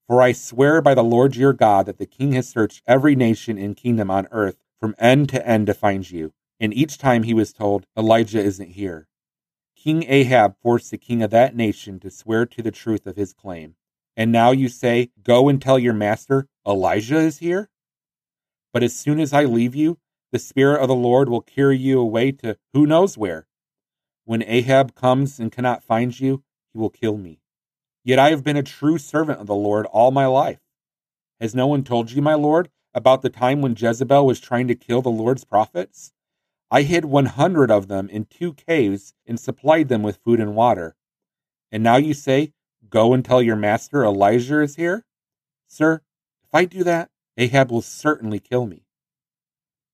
For 0.07 0.21
I 0.21 0.33
swear 0.33 0.81
by 0.81 0.93
the 0.93 1.03
Lord 1.03 1.35
your 1.35 1.53
God 1.53 1.85
that 1.85 1.97
the 1.97 2.05
king 2.05 2.33
has 2.33 2.49
searched 2.49 2.83
every 2.85 3.15
nation 3.15 3.57
and 3.57 3.77
kingdom 3.77 4.11
on 4.11 4.27
earth 4.31 4.57
from 4.79 4.95
end 4.99 5.29
to 5.29 5.47
end 5.47 5.67
to 5.67 5.73
find 5.73 6.09
you. 6.09 6.33
And 6.59 6.73
each 6.73 6.97
time 6.97 7.23
he 7.23 7.33
was 7.33 7.53
told, 7.53 7.85
Elijah 7.97 8.41
isn't 8.41 8.71
here. 8.71 9.07
King 9.75 10.03
Ahab 10.07 10.55
forced 10.61 10.91
the 10.91 10.97
king 10.97 11.21
of 11.21 11.31
that 11.31 11.55
nation 11.55 11.99
to 12.01 12.09
swear 12.09 12.45
to 12.45 12.61
the 12.61 12.71
truth 12.71 13.05
of 13.05 13.15
his 13.15 13.33
claim. 13.33 13.75
And 14.15 14.31
now 14.31 14.51
you 14.51 14.69
say, 14.69 15.11
Go 15.23 15.49
and 15.49 15.61
tell 15.61 15.79
your 15.79 15.93
master, 15.93 16.47
Elijah 16.67 17.17
is 17.17 17.39
here? 17.39 17.69
But 18.71 18.83
as 18.83 18.95
soon 18.95 19.19
as 19.19 19.33
I 19.33 19.43
leave 19.45 19.75
you, 19.75 19.99
the 20.31 20.39
Spirit 20.39 20.81
of 20.81 20.87
the 20.87 20.95
Lord 20.95 21.29
will 21.29 21.41
carry 21.41 21.77
you 21.77 21.99
away 21.99 22.31
to 22.31 22.57
who 22.73 22.87
knows 22.87 23.17
where. 23.17 23.47
When 24.25 24.43
Ahab 24.43 24.95
comes 24.95 25.39
and 25.39 25.51
cannot 25.51 25.83
find 25.83 26.17
you, 26.19 26.43
he 26.71 26.79
will 26.79 26.89
kill 26.89 27.17
me. 27.17 27.42
Yet 28.03 28.19
I 28.19 28.31
have 28.31 28.43
been 28.43 28.57
a 28.57 28.63
true 28.63 28.97
servant 28.97 29.39
of 29.39 29.47
the 29.47 29.55
Lord 29.55 29.85
all 29.87 30.11
my 30.11 30.25
life. 30.25 30.59
Has 31.39 31.55
no 31.55 31.67
one 31.67 31.83
told 31.83 32.11
you, 32.11 32.21
my 32.21 32.33
Lord, 32.33 32.69
about 32.93 33.21
the 33.21 33.29
time 33.29 33.61
when 33.61 33.75
Jezebel 33.77 34.25
was 34.25 34.39
trying 34.39 34.67
to 34.67 34.75
kill 34.75 35.01
the 35.01 35.09
Lord's 35.09 35.45
prophets? 35.45 36.11
I 36.69 36.81
hid 36.81 37.05
100 37.05 37.71
of 37.71 37.87
them 37.87 38.09
in 38.09 38.25
two 38.25 38.53
caves 38.53 39.13
and 39.25 39.39
supplied 39.39 39.87
them 39.87 40.03
with 40.03 40.19
food 40.23 40.39
and 40.39 40.55
water. 40.55 40.95
And 41.71 41.83
now 41.83 41.97
you 41.97 42.13
say, 42.13 42.53
Go 42.89 43.13
and 43.13 43.23
tell 43.23 43.41
your 43.41 43.55
master 43.55 44.03
Elijah 44.03 44.61
is 44.61 44.75
here? 44.75 45.05
Sir, 45.67 46.01
if 46.43 46.53
I 46.53 46.65
do 46.65 46.83
that, 46.83 47.09
Ahab 47.37 47.71
will 47.71 47.81
certainly 47.81 48.39
kill 48.39 48.65
me. 48.65 48.85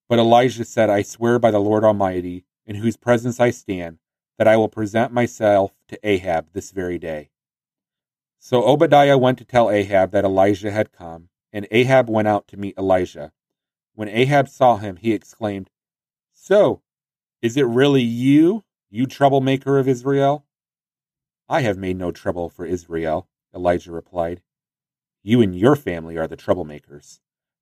But 0.09 0.19
Elijah 0.19 0.65
said, 0.65 0.89
I 0.89 1.03
swear 1.03 1.37
by 1.37 1.51
the 1.51 1.59
Lord 1.59 1.83
Almighty, 1.83 2.45
in 2.65 2.75
whose 2.75 2.97
presence 2.97 3.39
I 3.39 3.51
stand, 3.51 3.99
that 4.37 4.47
I 4.47 4.57
will 4.57 4.67
present 4.67 5.13
myself 5.13 5.73
to 5.89 5.99
Ahab 6.03 6.47
this 6.53 6.71
very 6.71 6.97
day. 6.97 7.29
So 8.39 8.65
Obadiah 8.65 9.17
went 9.17 9.37
to 9.37 9.45
tell 9.45 9.69
Ahab 9.69 10.11
that 10.11 10.25
Elijah 10.25 10.71
had 10.71 10.91
come, 10.91 11.29
and 11.53 11.67
Ahab 11.69 12.09
went 12.09 12.27
out 12.27 12.47
to 12.47 12.57
meet 12.57 12.77
Elijah. 12.77 13.31
When 13.93 14.09
Ahab 14.09 14.47
saw 14.47 14.77
him, 14.77 14.95
he 14.95 15.13
exclaimed, 15.13 15.69
So, 16.33 16.81
is 17.41 17.57
it 17.57 17.65
really 17.67 18.01
you, 18.01 18.63
you 18.89 19.05
troublemaker 19.05 19.77
of 19.77 19.87
Israel? 19.87 20.45
I 21.47 21.61
have 21.61 21.77
made 21.77 21.97
no 21.97 22.11
trouble 22.11 22.49
for 22.49 22.65
Israel, 22.65 23.27
Elijah 23.53 23.91
replied. 23.91 24.41
You 25.21 25.41
and 25.41 25.55
your 25.55 25.75
family 25.75 26.17
are 26.17 26.27
the 26.27 26.37
troublemakers 26.37 27.19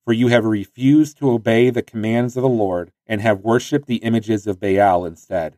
for 0.08 0.14
you 0.14 0.30
have 0.30 0.46
refused 0.46 1.18
to 1.18 1.30
obey 1.30 1.70
the 1.70 1.82
commands 1.82 2.38
of 2.38 2.42
the 2.42 2.48
Lord 2.48 2.94
and 3.08 3.20
have 3.20 3.42
worshipped 3.42 3.88
the 3.88 3.98
images 3.98 4.48
of 4.48 4.58
Baal 4.58 5.04
instead. 5.04 5.58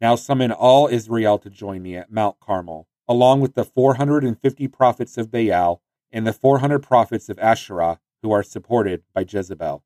Now 0.00 0.16
summon 0.16 0.50
all 0.50 0.88
Israel 0.88 1.38
to 1.38 1.48
join 1.48 1.80
me 1.80 1.94
at 1.94 2.10
Mount 2.10 2.40
Carmel, 2.40 2.88
along 3.10 3.40
with 3.40 3.56
the 3.56 3.64
450 3.64 4.68
prophets 4.68 5.18
of 5.18 5.32
Baal 5.32 5.82
and 6.12 6.24
the 6.24 6.32
400 6.32 6.78
prophets 6.78 7.28
of 7.28 7.40
Asherah 7.40 7.98
who 8.22 8.30
are 8.30 8.44
supported 8.44 9.02
by 9.12 9.26
Jezebel. 9.28 9.82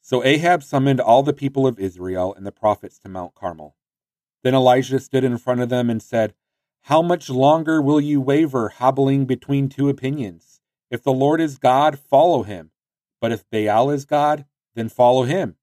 So 0.00 0.24
Ahab 0.24 0.64
summoned 0.64 1.00
all 1.00 1.22
the 1.22 1.32
people 1.32 1.64
of 1.64 1.78
Israel 1.78 2.34
and 2.34 2.44
the 2.44 2.50
prophets 2.50 2.98
to 2.98 3.08
Mount 3.08 3.36
Carmel. 3.36 3.76
Then 4.42 4.52
Elijah 4.52 4.98
stood 4.98 5.22
in 5.22 5.38
front 5.38 5.60
of 5.60 5.68
them 5.68 5.88
and 5.88 6.02
said, 6.02 6.34
How 6.82 7.02
much 7.02 7.30
longer 7.30 7.80
will 7.80 8.00
you 8.00 8.20
waver, 8.20 8.70
hobbling 8.70 9.24
between 9.24 9.68
two 9.68 9.88
opinions? 9.88 10.60
If 10.90 11.04
the 11.04 11.12
Lord 11.12 11.40
is 11.40 11.56
God, 11.56 12.00
follow 12.00 12.42
him. 12.42 12.72
But 13.20 13.30
if 13.30 13.48
Baal 13.48 13.90
is 13.90 14.06
God, 14.06 14.44
then 14.74 14.88
follow 14.88 15.22
him. 15.22 15.54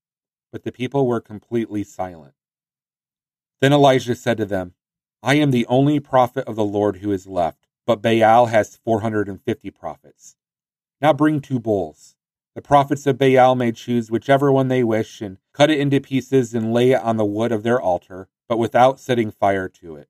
But 0.53 0.63
the 0.63 0.71
people 0.71 1.05
were 1.05 1.19
completely 1.19 1.83
silent. 1.83 2.35
Then 3.59 3.73
Elijah 3.73 4.15
said 4.15 4.37
to 4.37 4.45
them, 4.45 4.73
I 5.21 5.35
am 5.35 5.51
the 5.51 5.65
only 5.65 5.99
prophet 5.99 6.47
of 6.47 6.55
the 6.55 6.63
Lord 6.63 6.97
who 6.97 7.11
is 7.11 7.27
left, 7.27 7.67
but 7.85 8.01
Baal 8.01 8.45
has 8.45 8.77
450 8.77 9.69
prophets. 9.71 10.37
Now 11.01 11.11
bring 11.11 11.41
two 11.41 11.59
bulls. 11.59 12.15
The 12.55 12.61
prophets 12.61 13.05
of 13.05 13.17
Baal 13.17 13.55
may 13.55 13.73
choose 13.73 14.09
whichever 14.09 14.49
one 14.49 14.69
they 14.69 14.83
wish 14.83 15.21
and 15.21 15.37
cut 15.53 15.69
it 15.69 15.79
into 15.79 15.99
pieces 15.99 16.53
and 16.53 16.73
lay 16.73 16.91
it 16.91 17.01
on 17.01 17.17
the 17.17 17.25
wood 17.25 17.51
of 17.51 17.63
their 17.63 17.81
altar, 17.81 18.29
but 18.47 18.57
without 18.57 18.99
setting 18.99 19.29
fire 19.29 19.67
to 19.67 19.97
it. 19.97 20.07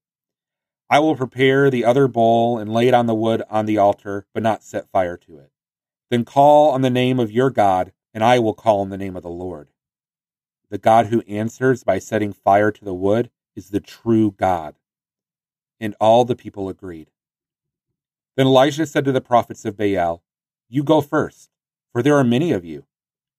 I 0.91 0.99
will 0.99 1.15
prepare 1.15 1.69
the 1.69 1.85
other 1.85 2.07
bowl 2.07 2.57
and 2.59 2.71
lay 2.71 2.87
it 2.87 2.93
on 2.93 3.05
the 3.05 3.15
wood 3.15 3.41
on 3.49 3.65
the 3.65 3.77
altar, 3.77 4.25
but 4.33 4.43
not 4.43 4.63
set 4.63 4.91
fire 4.91 5.17
to 5.17 5.37
it. 5.37 5.51
Then 6.09 6.25
call 6.25 6.71
on 6.71 6.81
the 6.81 6.89
name 6.89 7.19
of 7.19 7.31
your 7.31 7.49
God, 7.49 7.93
and 8.13 8.23
I 8.23 8.39
will 8.39 8.55
call 8.55 8.81
on 8.81 8.89
the 8.89 8.97
name 8.97 9.15
of 9.15 9.23
the 9.23 9.29
Lord. 9.29 9.69
The 10.69 10.77
God 10.77 11.07
who 11.07 11.21
answers 11.21 11.83
by 11.83 11.99
setting 11.99 12.33
fire 12.33 12.71
to 12.71 12.85
the 12.85 12.93
wood 12.93 13.31
is 13.55 13.69
the 13.69 13.79
true 13.79 14.31
God. 14.31 14.78
And 15.79 15.95
all 15.99 16.25
the 16.25 16.35
people 16.35 16.69
agreed. 16.69 17.09
Then 18.35 18.47
Elijah 18.47 18.85
said 18.85 19.05
to 19.05 19.11
the 19.11 19.21
prophets 19.21 19.65
of 19.65 19.77
Baal, 19.77 20.23
You 20.67 20.83
go 20.83 21.01
first, 21.01 21.49
for 21.91 22.01
there 22.01 22.17
are 22.17 22.23
many 22.23 22.51
of 22.51 22.63
you. 22.65 22.85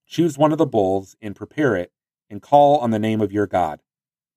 Choose 0.07 0.37
one 0.37 0.53
of 0.53 0.59
the 0.59 0.67
bulls 0.67 1.17
and 1.23 1.37
prepare 1.37 1.77
it, 1.77 1.93
and 2.29 2.43
call 2.43 2.79
on 2.79 2.91
the 2.91 2.99
name 2.99 3.21
of 3.21 3.33
your 3.33 3.47
God, 3.47 3.81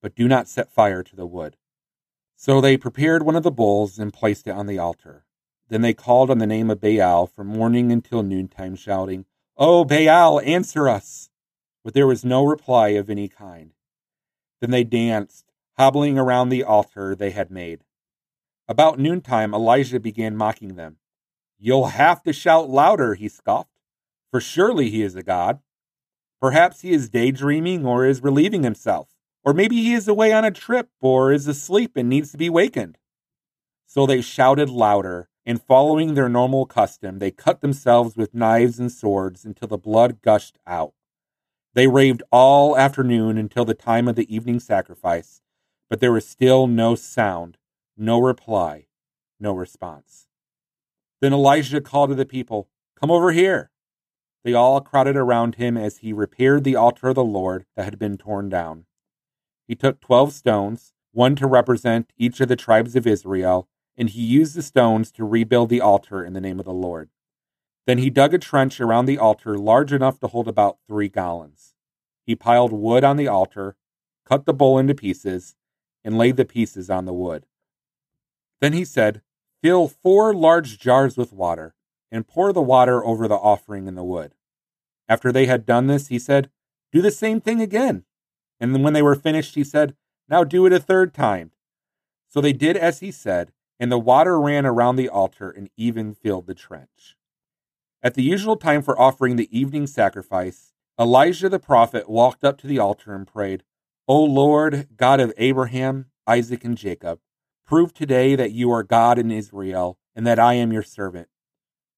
but 0.02 0.16
do 0.16 0.28
not 0.28 0.48
set 0.48 0.72
fire 0.72 1.04
to 1.04 1.16
the 1.16 1.26
wood. 1.26 1.58
So 2.36 2.60
they 2.60 2.78
prepared 2.78 3.24
one 3.24 3.36
of 3.36 3.44
the 3.44 3.52
bulls 3.52 3.98
and 4.00 4.14
placed 4.14 4.48
it 4.48 4.52
on 4.52 4.68
the 4.68 4.80
altar. 4.80 5.26
Then 5.70 5.82
they 5.82 5.94
called 5.94 6.30
on 6.30 6.40
the 6.40 6.48
name 6.48 6.70
of 6.70 6.82
Baal 6.82 7.26
from 7.26 7.48
morning 7.48 7.92
until 7.92 8.22
noontime, 8.22 8.76
shouting, 8.76 9.26
O 9.58 9.86
Baal, 9.86 10.40
answer 10.42 10.90
us! 10.90 11.30
But 11.84 11.94
there 11.94 12.08
was 12.08 12.26
no 12.26 12.44
reply 12.44 12.90
of 12.90 13.10
any 13.10 13.28
kind. 13.28 13.72
Then 14.62 14.72
they 14.72 14.84
danced, 14.84 15.52
hobbling 15.78 16.18
around 16.18 16.50
the 16.50 16.64
altar 16.64 17.16
they 17.16 17.32
had 17.32 17.52
made. 17.52 17.84
About 18.74 18.98
noontime, 18.98 19.54
Elijah 19.54 20.00
began 20.00 20.36
mocking 20.36 20.74
them. 20.74 20.98
You'll 21.60 21.90
have 21.90 22.24
to 22.24 22.34
shout 22.34 22.72
louder, 22.72 23.14
he 23.14 23.30
scoffed, 23.30 23.78
for 24.32 24.42
surely 24.42 24.90
he 24.90 25.04
is 25.04 25.16
a 25.16 25.22
god. 25.22 25.60
Perhaps 26.42 26.82
he 26.82 26.92
is 26.92 27.08
daydreaming 27.08 27.86
or 27.86 28.04
is 28.04 28.24
relieving 28.24 28.64
himself. 28.64 29.10
Or 29.44 29.54
maybe 29.54 29.76
he 29.76 29.94
is 29.94 30.08
away 30.08 30.34
on 30.34 30.44
a 30.44 30.50
trip 30.50 30.90
or 31.02 31.32
is 31.32 31.48
asleep 31.48 31.92
and 31.96 32.10
needs 32.10 32.32
to 32.32 32.38
be 32.40 32.50
wakened. 32.50 32.98
So 33.86 34.08
they 34.08 34.22
shouted 34.22 34.72
louder, 34.72 35.30
and 35.46 35.62
following 35.62 36.16
their 36.16 36.28
normal 36.28 36.66
custom, 36.66 37.20
they 37.20 37.30
cut 37.30 37.62
themselves 37.62 38.18
with 38.18 38.34
knives 38.34 38.80
and 38.80 38.92
swords 38.92 39.46
until 39.46 39.68
the 39.68 39.78
blood 39.78 40.24
gushed 40.24 40.58
out. 40.66 40.96
They 41.76 41.86
raved 41.86 42.24
all 42.32 42.76
afternoon 42.76 43.38
until 43.38 43.66
the 43.66 43.76
time 43.76 44.08
of 44.08 44.16
the 44.16 44.36
evening 44.36 44.60
sacrifice, 44.60 45.44
but 45.92 46.00
there 46.00 46.12
was 46.12 46.28
still 46.28 46.66
no 46.66 46.96
sound, 46.96 47.60
no 47.98 48.20
reply, 48.20 48.88
no 49.40 49.54
response. 49.54 50.28
Then 51.22 51.34
Elijah 51.34 51.82
called 51.82 52.10
to 52.10 52.16
the 52.16 52.26
people, 52.26 52.70
Come 53.00 53.12
over 53.12 53.32
here. 53.32 53.72
They 54.44 54.54
all 54.54 54.82
crowded 54.82 55.16
around 55.16 55.56
him 55.56 55.78
as 55.78 55.98
he 55.98 56.12
repaired 56.12 56.64
the 56.64 56.76
altar 56.76 57.10
of 57.10 57.16
the 57.16 57.24
Lord 57.24 57.66
that 57.76 57.86
had 57.86 57.98
been 57.98 58.18
torn 58.18 58.50
down. 58.50 58.86
He 59.68 59.76
took 59.76 60.02
twelve 60.02 60.34
stones, 60.34 60.94
one 61.12 61.36
to 61.36 61.48
represent 61.48 62.12
each 62.18 62.42
of 62.42 62.50
the 62.50 62.56
tribes 62.56 62.96
of 62.96 63.08
Israel, 63.08 63.70
and 63.96 64.10
he 64.10 64.22
used 64.22 64.56
the 64.56 64.62
stones 64.62 65.12
to 65.14 65.24
rebuild 65.24 65.70
the 65.70 65.82
altar 65.82 66.24
in 66.24 66.34
the 66.34 66.42
name 66.42 66.60
of 66.60 66.66
the 66.66 66.74
Lord. 66.74 67.10
Then 67.86 67.98
he 68.00 68.10
dug 68.10 68.34
a 68.34 68.38
trench 68.38 68.82
around 68.82 69.06
the 69.06 69.18
altar 69.18 69.58
large 69.58 69.94
enough 69.94 70.20
to 70.20 70.28
hold 70.28 70.48
about 70.48 70.80
three 70.88 71.10
gallons. 71.10 71.74
He 72.26 72.36
piled 72.36 72.72
wood 72.72 73.04
on 73.04 73.18
the 73.18 73.28
altar, 73.28 73.76
cut 74.26 74.46
the 74.46 74.54
bowl 74.54 74.78
into 74.78 74.96
pieces, 74.96 75.56
and 76.04 76.18
laid 76.18 76.38
the 76.38 76.46
pieces 76.46 76.90
on 76.90 77.06
the 77.06 77.14
wood. 77.14 77.46
Then 78.64 78.72
he 78.72 78.86
said, 78.86 79.22
Fill 79.62 79.90
four 79.90 80.34
large 80.34 80.80
jars 80.80 81.18
with 81.18 81.34
water, 81.34 81.76
and 82.10 82.26
pour 82.26 82.54
the 82.54 82.62
water 82.62 83.04
over 83.04 83.28
the 83.28 83.36
offering 83.36 83.88
in 83.88 83.96
the 83.96 84.06
wood. 84.06 84.36
After 85.10 85.34
they 85.34 85.48
had 85.48 85.66
done 85.66 85.88
this, 85.88 86.08
he 86.08 86.18
said, 86.18 86.50
Do 86.90 87.02
the 87.02 87.12
same 87.12 87.42
thing 87.42 87.60
again. 87.60 88.06
And 88.62 88.82
when 88.82 88.94
they 88.94 89.02
were 89.02 89.16
finished, 89.16 89.56
he 89.56 89.66
said, 89.66 89.98
Now 90.30 90.46
do 90.46 90.66
it 90.66 90.72
a 90.72 90.80
third 90.80 91.14
time. 91.14 91.52
So 92.30 92.40
they 92.40 92.54
did 92.54 92.78
as 92.78 93.02
he 93.02 93.12
said, 93.12 93.52
and 93.82 93.92
the 93.92 94.00
water 94.00 94.40
ran 94.40 94.66
around 94.66 94.96
the 94.96 95.10
altar 95.10 95.50
and 95.50 95.70
even 95.76 96.14
filled 96.14 96.48
the 96.48 96.56
trench. 96.56 97.18
At 98.02 98.14
the 98.14 98.24
usual 98.24 98.56
time 98.56 98.82
for 98.82 98.98
offering 98.98 99.36
the 99.36 99.50
evening 99.52 99.88
sacrifice, 99.88 100.72
Elijah 100.98 101.50
the 101.50 101.60
prophet 101.60 102.08
walked 102.08 102.46
up 102.46 102.60
to 102.60 102.68
the 102.68 102.80
altar 102.80 103.14
and 103.14 103.28
prayed, 103.28 103.64
O 104.08 104.24
Lord, 104.24 104.88
God 104.96 105.20
of 105.20 105.34
Abraham, 105.36 106.06
Isaac, 106.26 106.64
and 106.64 106.78
Jacob, 106.78 107.20
prove 107.66 107.94
today 107.94 108.36
that 108.36 108.52
you 108.52 108.72
are 108.72 108.84
God 108.84 109.18
in 109.18 109.32
Israel 109.32 109.98
and 110.16 110.26
that 110.28 110.40
I 110.40 110.54
am 110.54 110.72
your 110.72 110.84
servant. 110.84 111.28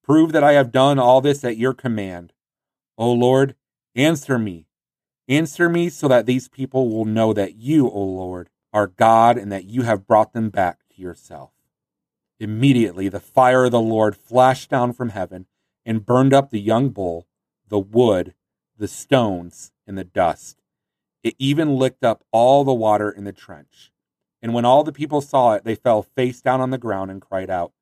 Prove 0.04 0.32
that 0.32 0.44
I 0.44 0.54
have 0.54 0.72
done 0.72 1.00
all 1.00 1.22
this 1.22 1.44
at 1.44 1.58
your 1.58 1.74
command. 1.74 2.34
O 2.98 3.12
Lord, 3.12 3.56
answer 3.96 4.38
me. 4.38 4.68
Answer 5.28 5.68
me 5.68 5.90
so 5.90 6.08
that 6.08 6.26
these 6.26 6.48
people 6.48 6.90
will 6.90 7.06
know 7.06 7.34
that 7.34 7.56
you, 7.56 7.90
O 7.90 8.00
Lord, 8.00 8.50
are 8.72 8.88
God 8.88 9.38
and 9.38 9.52
that 9.52 9.66
you 9.66 9.82
have 9.82 10.06
brought 10.06 10.34
them 10.34 10.50
back 10.50 10.80
to 10.96 11.02
yourself. 11.02 11.52
Immediately 12.40 13.10
the 13.10 13.20
fire 13.20 13.66
of 13.66 13.72
the 13.72 13.80
Lord 13.80 14.16
flashed 14.16 14.70
down 14.70 14.94
from 14.94 15.10
heaven 15.10 15.48
and 15.86 16.06
burned 16.06 16.34
up 16.34 16.50
the 16.50 16.60
young 16.60 16.90
bull, 16.90 17.28
the 17.70 17.80
wood, 17.80 18.34
the 18.78 18.88
stones, 18.88 19.72
and 19.88 19.98
the 19.98 20.04
dust. 20.04 20.62
It 21.24 21.36
even 21.40 21.78
licked 21.78 22.04
up 22.04 22.24
all 22.32 22.64
the 22.64 22.74
water 22.74 23.10
in 23.10 23.24
the 23.24 23.32
trench. 23.32 23.92
And 24.46 24.54
when 24.54 24.64
all 24.64 24.84
the 24.84 24.92
people 24.92 25.22
saw 25.22 25.54
it, 25.54 25.64
they 25.64 25.74
fell 25.74 26.04
face 26.04 26.40
down 26.40 26.62
on 26.62 26.70
the 26.70 26.78
ground 26.78 27.10
and 27.10 27.20
cried 27.20 27.50
out, 27.50 27.74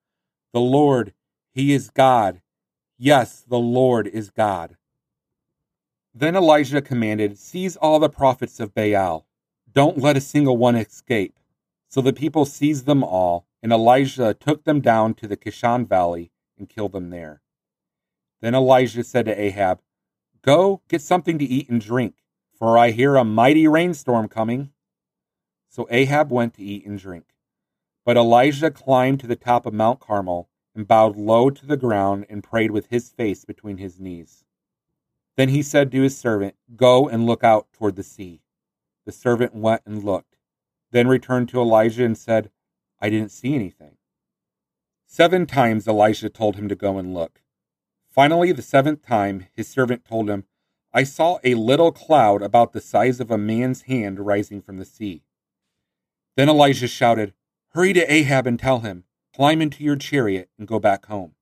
The 0.54 0.62
Lord, 0.62 1.13
He 1.52 1.73
is 1.73 1.89
God. 1.89 2.41
Yes, 2.97 3.43
the 3.45 3.60
Lord 3.60 4.08
is 4.08 4.30
God. 4.30 4.78
Then 6.15 6.38
Elijah 6.38 6.82
commanded, 6.82 7.38
Seize 7.38 7.76
all 7.76 7.99
the 7.99 8.08
prophets 8.08 8.62
of 8.62 8.73
Baal. 8.73 9.28
Don't 9.73 9.97
let 9.97 10.15
a 10.15 10.21
single 10.21 10.56
one 10.56 10.78
escape. 10.78 11.38
So 11.89 11.99
the 11.99 12.13
people 12.13 12.45
seized 12.45 12.86
them 12.86 13.04
all, 13.04 13.45
and 13.62 13.73
Elijah 13.73 14.34
took 14.34 14.63
them 14.63 14.80
down 14.80 15.15
to 15.15 15.28
the 15.28 15.36
Kishon 15.36 15.86
Valley 15.86 16.32
and 16.58 16.69
killed 16.69 16.93
them 16.93 17.10
there. 17.10 17.41
Then 18.39 18.56
Elijah 18.56 19.04
said 19.04 19.26
to 19.26 19.38
Ahab, 19.38 19.82
Go 20.41 20.82
get 20.88 21.02
something 21.02 21.38
to 21.39 21.45
eat 21.45 21.67
and 21.67 21.82
drink, 21.82 22.15
for 22.58 22.78
I 22.78 22.91
hear 22.91 23.17
a 23.17 23.26
mighty 23.26 23.67
rainstorm 23.67 24.30
coming. 24.30 24.72
So 25.73 25.88
Ahab 25.89 26.31
went 26.31 26.53
to 26.53 26.63
eat 26.63 26.86
and 26.86 26.99
drink. 26.99 27.33
But 28.05 28.15
Elijah 28.15 28.69
climbed 28.69 29.19
to 29.21 29.27
the 29.27 29.36
top 29.36 29.65
of 29.65 29.73
Mount 29.73 29.99
Carmel 29.99 30.47
and 30.75 30.88
bowed 30.88 31.17
low 31.17 31.49
to 31.49 31.65
the 31.65 31.77
ground 31.77 32.27
and 32.29 32.43
prayed 32.43 32.69
with 32.69 32.91
his 32.91 33.09
face 33.09 33.43
between 33.43 33.77
his 33.79 33.99
knees. 33.99 34.45
Then 35.36 35.49
he 35.49 35.63
said 35.63 35.91
to 35.91 36.03
his 36.03 36.15
servant, 36.15 36.53
Go 36.75 37.09
and 37.09 37.25
look 37.25 37.43
out 37.43 37.73
toward 37.73 37.95
the 37.95 38.03
sea. 38.03 38.43
The 39.05 39.12
servant 39.12 39.55
went 39.55 39.81
and 39.83 40.03
looked, 40.03 40.38
then 40.91 41.07
returned 41.07 41.49
to 41.49 41.59
Elijah 41.59 42.05
and 42.05 42.15
said, 42.15 42.51
I 43.01 43.09
didn't 43.09 43.31
see 43.31 43.55
anything. 43.55 43.97
Seven 45.07 45.47
times 45.47 45.88
Elijah 45.88 46.29
told 46.29 46.55
him 46.55 46.69
to 46.69 46.75
go 46.75 46.99
and 46.99 47.15
look. 47.15 47.41
Finally, 48.07 48.51
the 48.51 48.62
seventh 48.62 49.03
time, 49.03 49.47
his 49.55 49.69
servant 49.69 50.05
told 50.05 50.29
him, 50.29 50.43
I 50.93 51.01
saw 51.01 51.39
a 51.43 51.55
little 51.55 51.91
cloud 51.91 52.43
about 52.43 52.73
the 52.73 52.81
size 52.81 53.19
of 53.19 53.31
a 53.31 53.39
man's 53.39 53.83
hand 53.83 54.19
rising 54.19 54.62
from 54.62 54.77
the 54.77 54.86
sea. 54.86 55.23
Then 56.36 56.50
Elijah 56.50 56.88
shouted, 56.88 57.34
Hurry 57.69 57.93
to 57.93 58.12
Ahab 58.12 58.48
and 58.48 58.60
tell 58.60 58.80
him, 58.80 59.04
Climb 59.36 59.62
into 59.62 59.84
your 59.84 59.96
chariot 59.96 60.50
and 60.58 60.67
go 60.67 60.80
back 60.80 61.06
home. 61.06 61.36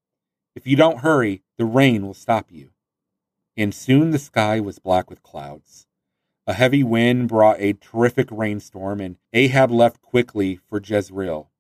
If 0.56 0.68
you 0.68 0.76
don't 0.76 1.00
hurry, 1.00 1.44
the 1.58 1.66
rain 1.66 2.06
will 2.06 2.14
stop 2.14 2.52
you. 2.52 2.72
And 3.58 3.74
soon 3.74 4.12
the 4.12 4.20
sky 4.20 4.60
was 4.60 4.80
black 4.80 5.10
with 5.10 5.24
clouds. 5.24 5.88
A 6.48 6.54
heavy 6.54 6.84
wind 6.84 7.28
brought 7.28 7.60
a 7.60 7.74
terrific 7.74 8.28
rainstorm, 8.32 9.00
and 9.00 9.18
Ahab 9.34 9.72
left 9.72 10.02
quickly 10.02 10.56
for 10.56 10.82
Jezreel. 10.84 11.52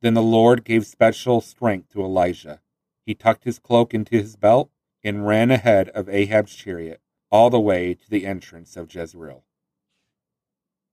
Then 0.00 0.14
the 0.14 0.22
Lord 0.22 0.64
gave 0.64 0.84
special 0.84 1.40
strength 1.40 1.90
to 1.92 2.04
Elijah. 2.04 2.60
He 3.06 3.14
tucked 3.14 3.44
his 3.44 3.58
cloak 3.58 3.94
into 3.94 4.16
his 4.16 4.36
belt 4.36 4.70
and 5.02 5.26
ran 5.26 5.50
ahead 5.50 5.88
of 5.90 6.08
Ahab's 6.08 6.54
chariot 6.54 7.00
all 7.30 7.50
the 7.50 7.60
way 7.60 7.94
to 7.94 8.10
the 8.10 8.26
entrance 8.26 8.76
of 8.76 8.92
Jezreel. 8.92 9.44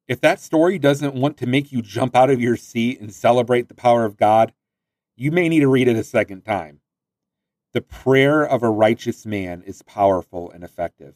If 0.10 0.22
that 0.22 0.40
story 0.40 0.80
doesn't 0.80 1.14
want 1.14 1.38
to 1.38 1.46
make 1.46 1.72
you 1.72 1.84
jump 1.84 2.16
out 2.16 2.32
of 2.32 2.42
your 2.42 2.58
seat 2.58 3.00
and 3.00 3.14
celebrate 3.14 3.68
the 3.68 3.76
power 3.76 4.06
of 4.06 4.18
God, 4.18 4.54
you 5.16 5.32
may 5.32 5.48
need 5.48 5.60
to 5.60 5.68
read 5.68 5.88
it 5.88 5.96
a 5.96 6.04
second 6.04 6.42
time. 6.42 6.80
The 7.74 7.82
prayer 7.82 8.44
of 8.44 8.64
a 8.64 8.72
righteous 8.72 9.24
man 9.24 9.62
is 9.68 9.84
powerful 9.84 10.50
and 10.50 10.64
effective. 10.64 11.14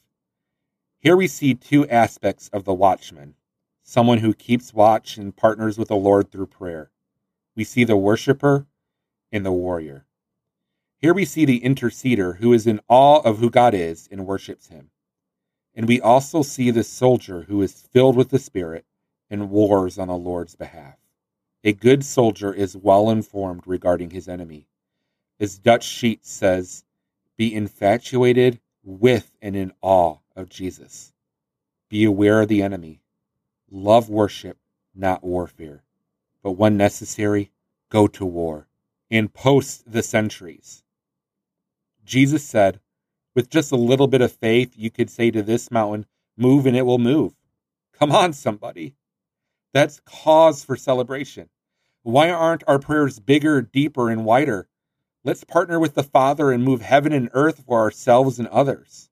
Here 0.99 1.17
we 1.17 1.25
see 1.25 1.56
two 1.56 1.88
aspects 1.89 2.49
of 2.53 2.65
the 2.65 2.73
watchman 2.73 3.34
someone 3.82 4.19
who 4.19 4.34
keeps 4.34 4.75
watch 4.75 5.17
and 5.17 5.36
partners 5.36 5.77
with 5.77 5.88
the 5.88 5.95
Lord 5.95 6.32
through 6.32 6.45
prayer. 6.45 6.91
We 7.56 7.63
see 7.63 7.84
the 7.84 7.97
worshiper 7.97 8.67
and 9.32 9.43
the 9.43 9.51
warrior. 9.51 10.06
Here 10.99 11.15
we 11.15 11.25
see 11.25 11.45
the 11.45 11.60
interceder 11.62 12.38
who 12.38 12.53
is 12.53 12.67
in 12.67 12.79
awe 12.88 13.21
of 13.21 13.39
who 13.39 13.49
God 13.49 13.73
is 13.73 14.08
and 14.12 14.27
worships 14.27 14.67
him. 14.67 14.91
And 15.75 15.88
we 15.88 15.99
also 15.99 16.41
see 16.41 16.71
the 16.71 16.83
soldier 16.83 17.43
who 17.43 17.62
is 17.62 17.88
filled 17.91 18.15
with 18.15 18.29
the 18.29 18.39
Spirit 18.39 18.86
and 19.29 19.49
wars 19.49 19.97
on 19.97 20.07
the 20.07 20.15
Lord's 20.15 20.55
behalf. 20.55 20.97
A 21.63 21.73
good 21.73 22.03
soldier 22.03 22.53
is 22.53 22.75
well 22.75 23.09
informed 23.09 23.63
regarding 23.65 24.12
his 24.12 24.27
enemy. 24.27 24.67
As 25.39 25.57
Dutch 25.57 25.83
Sheets 25.83 26.29
says, 26.29 26.83
be 27.38 27.53
infatuated 27.53 28.59
with 28.83 29.31
and 29.41 29.55
in 29.55 29.71
awe 29.81 30.17
of 30.36 30.49
Jesus. 30.49 31.13
Be 31.89 32.03
aware 32.03 32.41
of 32.41 32.49
the 32.49 32.62
enemy. 32.62 33.01
Love 33.71 34.09
worship, 34.09 34.57
not 34.93 35.23
warfare. 35.23 35.83
But 36.43 36.51
when 36.51 36.77
necessary, 36.77 37.51
go 37.89 38.07
to 38.07 38.25
war 38.25 38.67
and 39.09 39.33
post 39.33 39.91
the 39.91 40.03
sentries. 40.03 40.83
Jesus 42.05 42.43
said, 42.43 42.79
with 43.36 43.50
just 43.50 43.72
a 43.72 43.78
little 43.78 44.08
bit 44.08 44.22
of 44.22 44.32
faith, 44.32 44.74
you 44.76 44.89
could 44.89 45.10
say 45.10 45.32
to 45.32 45.41
this 45.41 45.72
mountain, 45.72 46.06
Move 46.38 46.65
and 46.65 46.76
it 46.76 46.86
will 46.86 46.98
move. 47.00 47.34
Come 47.93 48.12
on, 48.12 48.34
somebody. 48.34 48.96
That's 49.74 50.02
cause 50.02 50.63
for 50.63 50.76
celebration. 50.76 51.50
Why 52.04 52.30
aren't 52.30 52.63
our 52.67 52.80
prayers 52.80 53.19
bigger, 53.19 53.62
deeper, 53.62 54.10
and 54.10 54.26
wider? 54.26 54.67
Let's 55.24 55.43
partner 55.43 55.80
with 55.80 55.93
the 55.93 56.04
Father 56.04 56.52
and 56.52 56.63
move 56.63 56.82
heaven 56.82 57.13
and 57.13 57.30
earth 57.34 57.63
for 57.65 57.80
ourselves 57.80 58.39
and 58.39 58.48
others. 58.50 59.10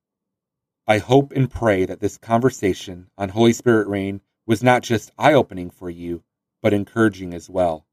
I 0.86 0.98
hope 0.98 1.32
and 1.32 1.50
pray 1.50 1.86
that 1.86 2.00
this 2.00 2.18
conversation 2.18 3.08
on 3.16 3.30
Holy 3.30 3.52
Spirit 3.52 3.88
Rain 3.88 4.20
was 4.46 4.62
not 4.62 4.82
just 4.82 5.12
eye 5.16 5.32
opening 5.32 5.70
for 5.70 5.88
you, 5.88 6.22
but 6.60 6.74
encouraging 6.74 7.32
as 7.32 7.48
well. 7.48 7.86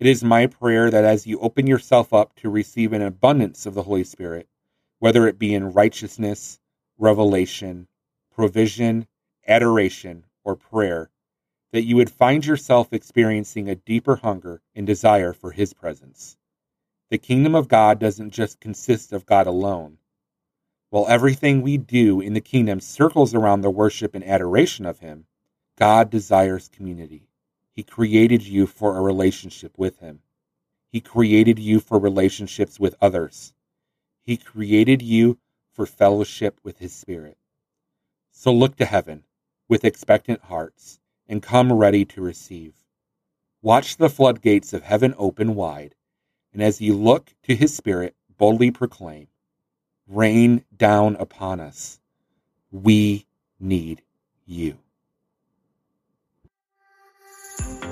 It 0.00 0.06
is 0.06 0.24
my 0.24 0.46
prayer 0.46 0.90
that 0.90 1.04
as 1.04 1.26
you 1.26 1.38
open 1.40 1.66
yourself 1.66 2.12
up 2.12 2.34
to 2.36 2.48
receive 2.48 2.92
an 2.92 3.02
abundance 3.02 3.66
of 3.66 3.74
the 3.74 3.82
Holy 3.82 4.04
Spirit, 4.04 4.48
whether 5.04 5.28
it 5.28 5.38
be 5.38 5.52
in 5.52 5.70
righteousness, 5.74 6.58
revelation, 6.96 7.86
provision, 8.34 9.06
adoration, 9.46 10.24
or 10.44 10.56
prayer, 10.56 11.10
that 11.72 11.84
you 11.84 11.94
would 11.94 12.08
find 12.08 12.46
yourself 12.46 12.90
experiencing 12.90 13.68
a 13.68 13.74
deeper 13.74 14.16
hunger 14.16 14.62
and 14.74 14.86
desire 14.86 15.34
for 15.34 15.50
His 15.50 15.74
presence. 15.74 16.38
The 17.10 17.18
kingdom 17.18 17.54
of 17.54 17.68
God 17.68 17.98
doesn't 17.98 18.30
just 18.30 18.60
consist 18.60 19.12
of 19.12 19.26
God 19.26 19.46
alone, 19.46 19.98
while 20.88 21.06
everything 21.06 21.60
we 21.60 21.76
do 21.76 22.22
in 22.22 22.32
the 22.32 22.40
kingdom 22.40 22.80
circles 22.80 23.34
around 23.34 23.60
the 23.60 23.68
worship 23.68 24.14
and 24.14 24.24
adoration 24.24 24.86
of 24.86 25.00
Him, 25.00 25.26
God 25.76 26.08
desires 26.08 26.70
community. 26.74 27.28
He 27.74 27.82
created 27.82 28.42
you 28.42 28.66
for 28.66 28.96
a 28.96 29.02
relationship 29.02 29.76
with 29.76 29.98
Him. 29.98 30.20
He 30.90 31.02
created 31.02 31.58
you 31.58 31.78
for 31.78 31.98
relationships 31.98 32.80
with 32.80 32.96
others. 33.02 33.52
He 34.24 34.38
created 34.38 35.02
you 35.02 35.38
for 35.72 35.84
fellowship 35.84 36.58
with 36.62 36.78
His 36.78 36.94
Spirit. 36.94 37.36
So 38.32 38.52
look 38.52 38.76
to 38.76 38.84
heaven 38.86 39.24
with 39.68 39.84
expectant 39.84 40.40
hearts 40.42 40.98
and 41.28 41.42
come 41.42 41.72
ready 41.72 42.04
to 42.06 42.22
receive. 42.22 42.74
Watch 43.62 43.96
the 43.96 44.08
floodgates 44.08 44.72
of 44.72 44.82
heaven 44.82 45.14
open 45.18 45.54
wide, 45.54 45.94
and 46.52 46.62
as 46.62 46.80
you 46.80 46.94
look 46.94 47.34
to 47.44 47.54
His 47.54 47.76
Spirit, 47.76 48.14
boldly 48.36 48.70
proclaim, 48.70 49.28
rain 50.08 50.64
down 50.76 51.16
upon 51.16 51.60
us. 51.60 52.00
We 52.70 53.26
need 53.60 54.02
you. 54.46 54.78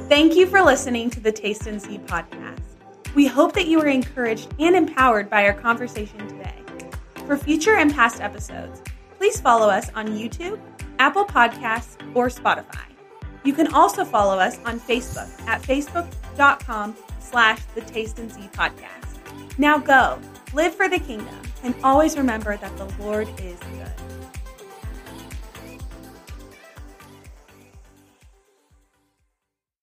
Thank 0.08 0.34
you 0.34 0.46
for 0.46 0.62
listening 0.62 1.10
to 1.10 1.20
the 1.20 1.32
Taste 1.32 1.66
and 1.66 1.80
See 1.80 1.98
podcast. 1.98 2.71
We 3.14 3.26
hope 3.26 3.52
that 3.54 3.66
you 3.66 3.78
were 3.78 3.88
encouraged 3.88 4.54
and 4.58 4.74
empowered 4.74 5.28
by 5.28 5.46
our 5.46 5.52
conversation 5.52 6.26
today. 6.28 6.54
For 7.26 7.36
future 7.36 7.76
and 7.76 7.94
past 7.94 8.20
episodes, 8.20 8.82
please 9.18 9.40
follow 9.40 9.68
us 9.68 9.90
on 9.94 10.08
YouTube, 10.08 10.58
Apple 10.98 11.24
Podcasts, 11.24 11.96
or 12.14 12.28
Spotify. 12.28 12.84
You 13.44 13.52
can 13.52 13.72
also 13.74 14.04
follow 14.04 14.38
us 14.38 14.58
on 14.64 14.80
Facebook 14.80 15.28
at 15.46 15.62
facebook.com 15.62 16.96
slash 17.20 17.60
the 17.74 17.80
Taste 17.82 18.18
and 18.18 18.32
See 18.32 18.48
podcast. 18.52 19.58
Now 19.58 19.78
go, 19.78 20.18
live 20.54 20.74
for 20.74 20.88
the 20.88 20.98
kingdom, 20.98 21.40
and 21.62 21.74
always 21.84 22.16
remember 22.16 22.56
that 22.56 22.76
the 22.76 22.86
Lord 23.02 23.28
is 23.40 23.58
good. 23.58 24.21